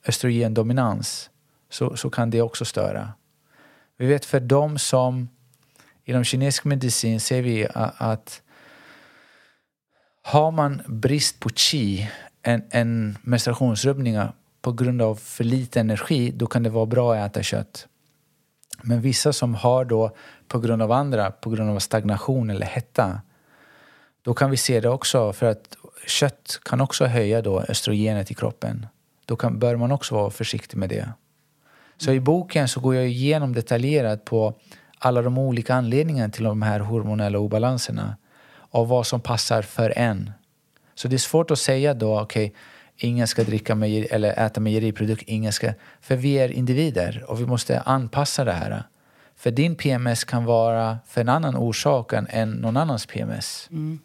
[0.06, 1.30] östrogendominans
[1.70, 3.12] så, så kan det också störa.
[3.96, 5.28] Vi vet för de som
[6.10, 8.42] inom kinesisk medicin ser vi att
[10.22, 12.10] har man brist på qi,
[12.42, 14.32] en, en menstruationsrubbningar
[14.62, 17.86] på grund av för lite energi, då kan det vara bra att äta kött.
[18.82, 20.16] Men vissa som har då
[20.48, 23.20] på grund av andra, på grund av stagnation eller hetta,
[24.22, 28.34] då kan vi se det också för att kött kan också höja då östrogenet i
[28.34, 28.86] kroppen.
[29.24, 31.12] Då kan, bör man också vara försiktig med det.
[31.96, 34.54] Så i boken så går jag igenom detaljerat på
[35.02, 38.16] alla de olika anledningarna till de här hormonella obalanserna
[38.52, 40.30] och vad som passar för en.
[40.94, 42.54] Så det är svårt att säga då, okej,
[42.96, 45.72] ingen ska dricka mejeri, eller äta mejeriprodukt, ingen ska...
[46.00, 48.82] För vi är individer och vi måste anpassa det här.
[49.36, 53.68] För din PMS kan vara för en annan orsak än- någon annans PMS.
[53.70, 53.98] Mm.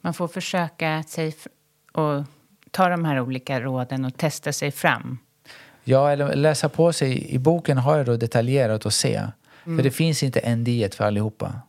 [0.00, 1.34] Man får försöka sig
[1.92, 2.24] och
[2.70, 5.18] ta de här olika råden och testa sig fram.
[5.84, 7.34] Ja, eller läsa på sig.
[7.34, 9.22] I boken har jag då detaljerat att se.
[9.76, 11.60] För det finns inte en diet för allihopa.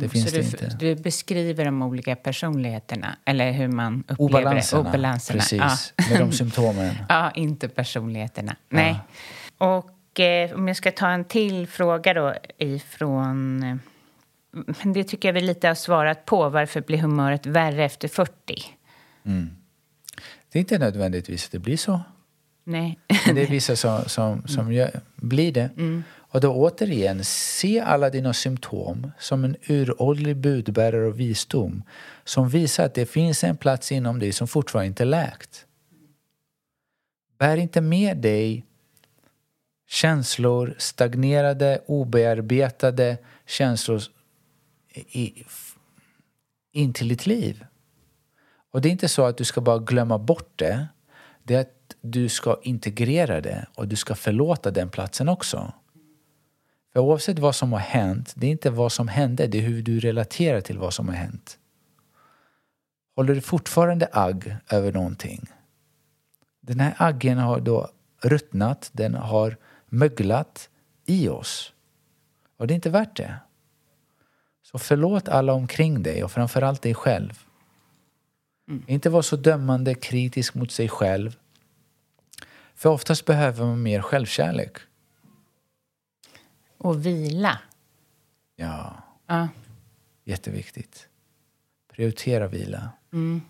[0.00, 0.44] Det finns Mm.
[0.44, 0.76] Så det du, inte.
[0.76, 4.82] du beskriver de olika personligheterna, eller hur man upplever Obalanserna.
[4.82, 4.88] det.
[4.88, 5.38] Obalanserna.
[5.40, 5.58] Precis,
[5.96, 6.04] Ja.
[6.10, 6.94] med de symptomen.
[7.08, 8.56] ja, inte personligheterna.
[8.68, 8.96] Nej.
[9.58, 13.62] Och eh, om jag ska ta en till fråga då ifrån...
[13.62, 13.76] Eh,
[14.82, 16.48] men det tycker jag vi lite har svarat på.
[16.48, 18.32] Varför blir humöret värre efter 40?
[19.24, 19.50] Mm.
[20.52, 22.00] Det är inte nödvändigtvis att det blir så.
[22.64, 22.98] Nej.
[23.26, 25.70] Men det är vissa som, som, som gör, blir det.
[25.76, 26.04] Mm.
[26.36, 31.82] Och då återigen, se alla dina symptom som en uråldrig budbärare av visdom
[32.24, 35.66] som visar att det finns en plats inom dig som fortfarande inte är läkt.
[37.38, 38.64] Bär inte med dig
[39.88, 44.02] känslor, stagnerade, obearbetade känslor
[44.94, 45.44] i,
[46.72, 47.64] in till ditt liv.
[48.70, 50.86] Och det är inte så att du ska bara glömma bort det.
[51.42, 55.72] Det är att du ska integrera det och du ska förlåta den platsen också.
[56.96, 59.82] För oavsett vad som har hänt, det är inte vad som hände, det är hur
[59.82, 61.58] du relaterar till vad som har hänt.
[63.16, 65.46] Håller du fortfarande agg över någonting?
[66.60, 67.90] Den här aggen har då
[68.22, 70.68] ruttnat, den har möglat
[71.06, 71.72] i oss.
[72.56, 73.36] Och det är inte värt det.
[74.62, 77.44] Så förlåt alla omkring dig och framförallt dig själv.
[78.86, 81.36] Inte vara så dömande, kritisk mot sig själv.
[82.74, 84.78] För oftast behöver man mer självkärlek.
[86.78, 87.58] Och vila.
[88.56, 88.96] Ja,
[89.26, 89.48] Ja.
[90.24, 91.08] jätteviktigt.
[91.94, 92.88] Prioritera vila.
[93.12, 93.40] Mm.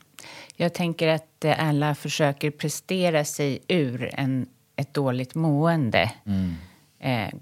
[0.57, 4.47] Jag tänker att alla försöker prestera sig ur en,
[4.77, 6.13] ett dåligt mående.
[6.27, 6.55] Mm.
[6.99, 7.35] Eh,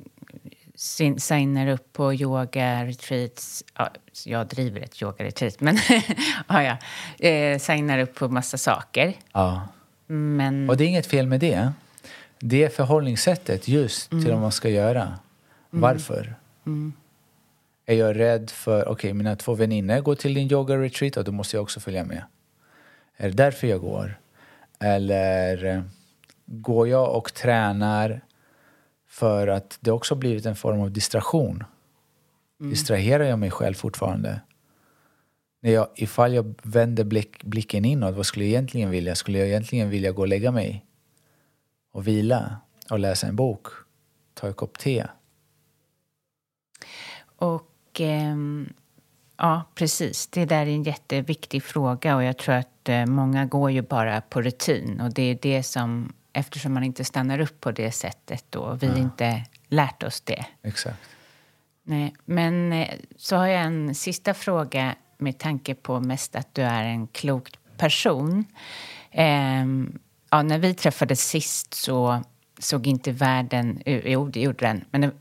[0.75, 3.65] sin- signar upp på yoga-retreats.
[3.75, 3.91] Ja,
[4.25, 5.79] jag driver ett yoga-retreat, men
[6.49, 6.77] ja, ja.
[7.29, 9.15] Eh, signar upp på massa saker.
[9.33, 9.69] Ja.
[10.07, 11.73] Men Och det är inget fel med det.
[12.39, 15.19] Det är förhållningssättet just till vad man ska göra.
[15.81, 16.35] Varför?
[17.87, 21.57] Är jag rädd för, okej mina två väninnor går till din yoga-retreat och då måste
[21.57, 22.23] jag också följa med.
[23.17, 24.21] Är det därför jag går?
[24.81, 25.83] Eller eh,
[26.47, 28.21] går jag och tränar
[29.09, 31.65] för att det också blivit en form av distraktion?
[32.59, 34.41] Distraherar jag mig själv fortfarande?
[35.61, 39.15] När jag, ifall jag vänder blick, blicken inåt, vad skulle jag egentligen vilja?
[39.15, 40.85] Skulle jag egentligen vilja gå och lägga mig
[41.93, 42.57] och vila
[42.91, 43.67] och läsa en bok?
[44.35, 45.05] Ta en kopp te?
[47.37, 48.73] Och ehm,
[49.37, 50.27] ja, precis.
[50.27, 54.21] Det där är en jätteviktig fråga och jag tror att eh, många går ju bara
[54.21, 58.45] på rutin och det är det som, eftersom man inte stannar upp på det sättet
[58.51, 60.47] då, vi inte lärt oss det.
[60.63, 60.99] Exakt.
[61.83, 66.63] Nej, men eh, så har jag en sista fråga med tanke på mest att du
[66.63, 68.45] är en klok person.
[69.11, 69.65] Eh,
[70.31, 72.23] ja, när vi träffades sist så
[72.59, 73.83] såg inte världen...
[73.87, 74.85] Jo, det gjorde den.
[74.91, 75.13] Men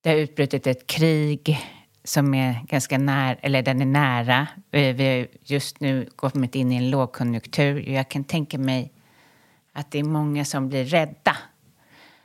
[0.00, 1.58] det, har utbrutit ett krig
[2.04, 4.46] som är ganska nära, eller den är nära.
[4.70, 7.88] Vi har just nu kommit in i en lågkonjunktur.
[7.88, 8.92] Jag kan tänka mig
[9.72, 11.36] att det är många som blir rädda.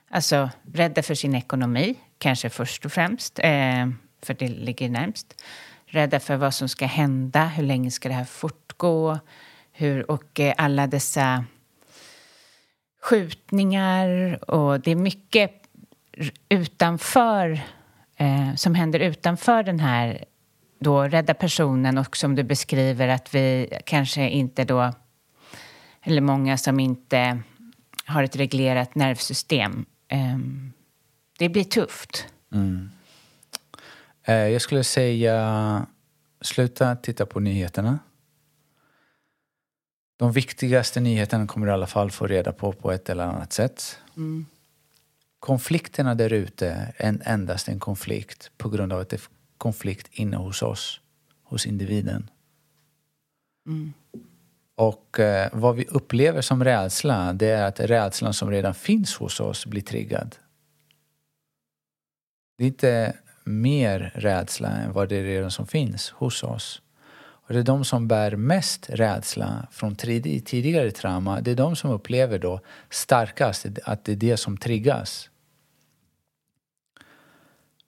[0.09, 3.89] Alltså rädda för sin ekonomi, kanske först och främst, eh,
[4.21, 5.41] för det ligger närmst.
[5.86, 9.19] Rädda för vad som ska hända, hur länge ska det här fortgå?
[9.71, 11.45] Hur, och eh, alla dessa
[13.01, 15.62] skjutningar och det är mycket
[16.49, 17.61] utanför
[18.18, 20.26] eh, som händer utanför den här
[20.80, 24.93] då rädda personen och som du beskriver att vi kanske inte då
[26.03, 27.39] eller många som inte
[28.05, 29.86] har ett reglerat nervsystem.
[30.07, 30.38] Eh,
[31.39, 32.28] det blir tufft.
[32.53, 32.89] Mm.
[34.24, 35.88] Eh, jag skulle säga
[36.41, 37.99] sluta titta på nyheterna.
[40.18, 43.53] De viktigaste nyheterna kommer du i alla fall få reda på på ett eller annat
[43.53, 43.99] sätt.
[44.18, 44.45] Mm.
[45.43, 49.21] Konflikterna där ute är endast en konflikt på grund av att det är
[49.57, 51.01] konflikt inne hos oss,
[51.43, 52.29] hos individen.
[53.67, 53.93] Mm.
[54.75, 59.39] Och eh, vad vi upplever som rädsla, det är att rädslan som redan finns hos
[59.39, 60.35] oss blir triggad.
[62.57, 66.81] Det är inte mer rädsla än vad det är redan som finns hos oss.
[67.21, 71.91] Och det är de som bär mest rädsla från tidigare trauma, det är de som
[71.91, 75.29] upplever då starkast att det är det som triggas.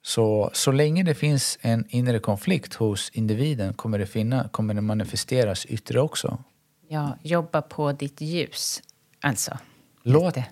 [0.06, 4.80] Så, så länge det finns en inre konflikt hos individen kommer det, finna, kommer det
[4.80, 6.38] manifesteras yttre också.
[6.88, 8.82] Ja, jobba på ditt ljus,
[9.20, 9.58] alltså.
[10.02, 10.46] Låt det.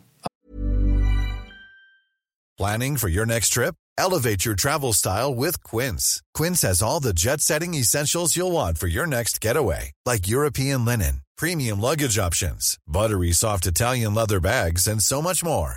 [2.58, 3.74] Planning for your next trip?
[3.98, 6.20] Elevate your travel style with Quince.
[6.38, 11.20] Quince has all the jet-setting essentials you'll want for your next getaway, like European linen,
[11.40, 15.76] premium luggage options, buttery soft Italian leather bags, and so much more.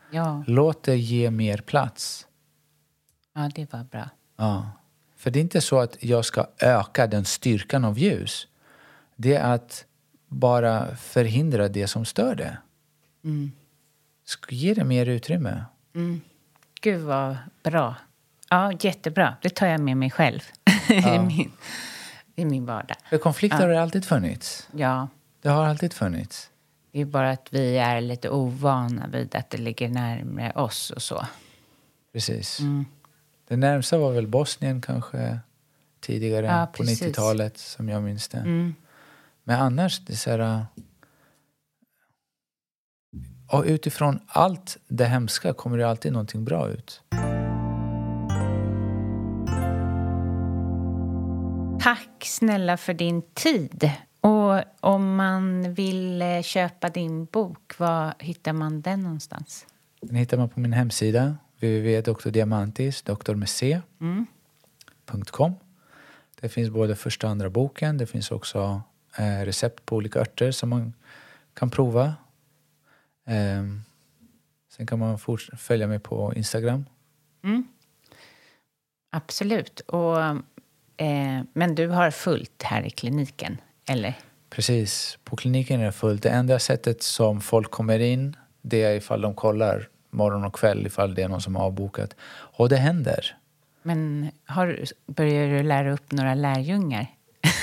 [0.11, 0.43] Ja.
[0.47, 2.27] Låt det ge mer plats.
[3.35, 4.09] Ja, det var bra.
[4.37, 4.71] Ja.
[5.17, 8.47] För det är inte så att jag ska öka den styrkan av ljus.
[9.15, 9.85] Det är att
[10.27, 12.57] bara förhindra det som stör det.
[13.23, 13.51] Mm.
[14.49, 15.65] Ge det mer utrymme.
[15.95, 16.21] Mm.
[16.81, 17.95] Gud, vad bra.
[18.49, 19.35] Ja, jättebra.
[19.41, 20.39] Det tar jag med mig själv
[20.89, 21.15] Ja.
[21.15, 21.51] I, min,
[22.35, 22.97] i min vardag.
[23.09, 23.75] För konflikter Ja.
[23.75, 24.67] har alltid funnits.
[24.75, 25.07] Ja,
[25.41, 26.50] Det har alltid funnits.
[26.91, 31.01] Det är bara att vi är lite ovana vid att det ligger närmare oss och
[31.01, 31.25] så.
[32.13, 32.59] Precis.
[32.59, 32.85] Mm.
[33.47, 35.39] Det närmsta var väl Bosnien kanske
[35.99, 37.01] tidigare Ja, på precis.
[37.01, 38.37] 90-talet som jag minns det.
[38.37, 38.75] Mm.
[39.43, 40.65] Men annars, det är så här...
[43.47, 47.01] Och utifrån allt det hemska kommer det alltid någonting bra ut.
[51.81, 53.91] Tack snälla för din tid.
[54.21, 59.67] Och om man vill eh, köpa din bok, var hittar man den någonstans?
[60.01, 64.25] Den hittar man på min hemsida www.drdiamantis, doktor med C, Mm.
[65.25, 65.55] .com.
[66.41, 67.97] Det finns både första och andra boken.
[67.97, 68.81] Det finns också
[69.17, 70.93] eh, recept på olika örter som man
[71.53, 72.15] kan prova.
[73.25, 73.81] Ehm,
[74.69, 75.19] sen kan man
[75.57, 76.85] följa mig på Instagram.
[77.43, 77.67] Mm.
[79.09, 79.79] Absolut.
[79.79, 80.17] Och
[81.01, 83.57] Eh, men du har fullt här i kliniken,
[83.91, 84.13] eller?
[84.49, 85.17] Precis.
[85.23, 86.23] På kliniken är det fullt.
[86.23, 90.85] Det enda sättet som folk kommer in det är ifall de kollar morgon och kväll
[90.87, 92.15] ifall det är någon som har avbokat.
[92.31, 93.35] Och det händer.
[93.83, 97.07] Men har, börjar du lära upp några lärjungar?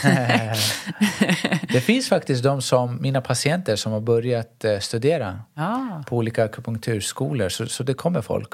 [1.72, 6.02] det finns faktiskt de som, mina patienter som har börjat eh, studera ah.
[6.06, 7.48] på olika akupunkturskolor.
[7.48, 8.52] Så, så det kommer folk.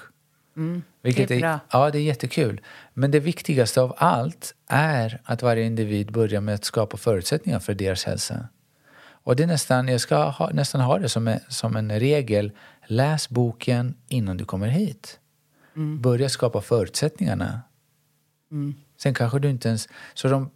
[0.56, 1.60] Mm, Vilket det är bra.
[1.70, 2.60] ja, det är jättekul.
[2.94, 7.74] Men det viktigaste av allt är att varje individ börjar med att skapa förutsättningar för
[7.74, 8.48] deras hälsa.
[9.26, 12.52] Och det är nästan, jag ska ha, nästan ha det som en, som en regel.
[12.86, 15.20] Läs boken innan du kommer hit.
[15.76, 16.00] Mm.
[16.02, 17.60] Börja skapa förutsättningarna.
[18.50, 18.74] Mm.
[18.96, 19.88] Sen kanske du inte ens...
[20.14, 20.50] Så de,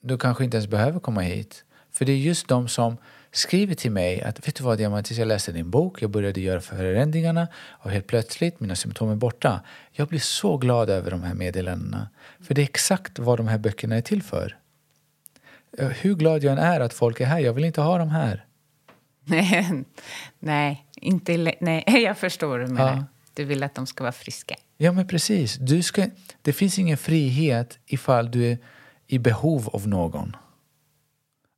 [0.00, 1.64] du kanske inte ens behöver komma hit.
[1.90, 2.96] För det är just de som
[3.32, 6.60] skriver till mig att vet du vad Diamantis, jag läste din bok, jag började göra
[6.60, 9.60] förändringarna och helt plötsligt mina symptom är borta.
[9.92, 12.08] Jag blir så glad över de här meddelandena.
[12.40, 14.56] För det är exakt vad de här böckerna är till för.
[15.78, 18.44] Hur glad jag än är att folk är här, jag vill inte ha dem här.
[20.38, 22.96] nej, inte, nej, jag förstår vad du menar.
[22.96, 23.04] Ja.
[23.34, 24.54] Du vill att de ska vara friska.
[24.76, 25.56] Ja, men precis.
[25.56, 26.06] Du ska,
[26.42, 28.58] det finns ingen frihet ifall du är
[29.06, 30.36] i behov av någon.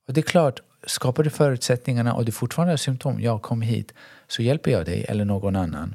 [0.08, 3.94] Och det är klart, skapar du förutsättningarna och du fortfarande har symptom, ja, kom hit,
[4.28, 5.94] så hjälper jag dig eller någon annan.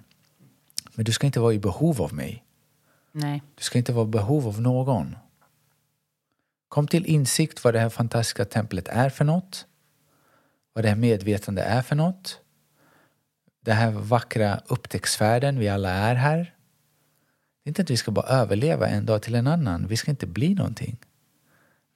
[0.94, 2.44] Men du ska inte vara i behov av mig.
[3.12, 3.44] Nej.
[3.56, 5.16] Du ska inte vara i behov av någon.
[6.68, 9.66] Kom till insikt vad det här fantastiska templet är för något.
[10.74, 12.40] Vad det här medvetande är för något.
[13.62, 16.56] Den här vackra upptäcktsfärden vi alla är här.
[17.64, 19.88] Det är inte att vi ska bara överleva en dag till en annan.
[19.88, 20.98] Vi ska inte bli någonting.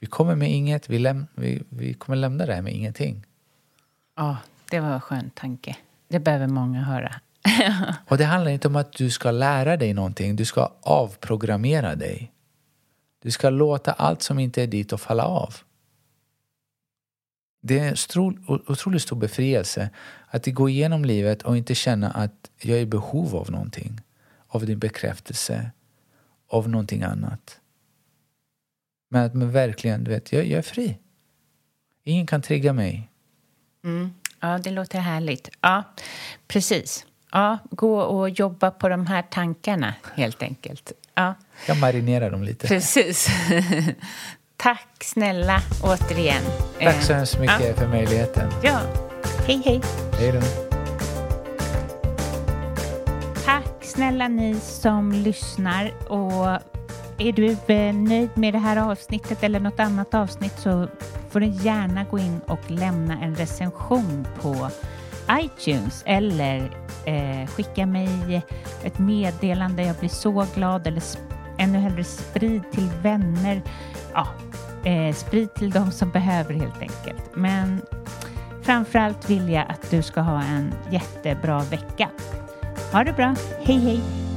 [0.03, 3.25] Vi kommer med inget, vi, läm vi, vi kommer lämna det här med ingenting.
[4.15, 4.37] Ja,
[4.69, 5.77] det var en skön tanke.
[6.07, 7.13] Det behöver många höra.
[8.07, 12.31] Och det handlar inte om att du ska lära dig någonting, du ska avprogrammera dig.
[13.21, 15.55] Du ska låta allt som inte är dit att falla av.
[17.61, 18.37] Det är en
[18.67, 19.89] otroligt stor befrielse
[20.27, 24.01] att gå igenom livet och inte känna att jag är i behov av någonting.
[24.47, 25.71] Av din bekräftelse,
[26.47, 27.59] av någonting annat.
[29.13, 30.97] Men att man verkligen, du vet, jag, jag är fri.
[32.03, 33.09] Ingen kan trigga mig.
[33.83, 34.13] Mm.
[34.39, 35.49] Ja, det låter härligt.
[35.61, 35.83] Ja,
[36.47, 37.05] precis.
[37.31, 40.91] Ja, gå och jobba på de här tankarna, helt enkelt.
[41.15, 41.35] Ja.
[41.67, 42.67] Jag marinerar dem lite.
[42.67, 43.27] Precis.
[44.57, 46.43] Tack snälla, återigen.
[46.79, 47.73] Tack så hemskt mycket ja.
[47.73, 48.51] för möjligheten.
[48.63, 48.79] Ja.
[49.47, 49.81] Hej, hej.
[50.19, 50.41] Hej då.
[53.45, 56.11] Tack snälla ni som lyssnar.
[56.11, 56.72] Och
[57.17, 60.87] är du eh, nöjd med det här avsnittet eller något annat avsnitt så
[61.29, 64.69] får du gärna gå in och lämna en recension på
[65.31, 66.69] iTunes eller
[67.05, 68.41] eh, skicka mig
[68.83, 69.83] ett meddelande.
[69.83, 70.87] Jag blir så glad.
[70.87, 71.03] Eller
[71.57, 73.61] ännu hellre sprid till vänner.
[74.13, 74.27] Ja,
[74.89, 77.35] eh, sprid till de som behöver helt enkelt.
[77.35, 77.81] Men
[78.61, 82.09] framförallt vill jag att du ska ha en jättebra vecka.
[82.91, 83.35] Ha det bra.
[83.61, 84.32] Hej hej!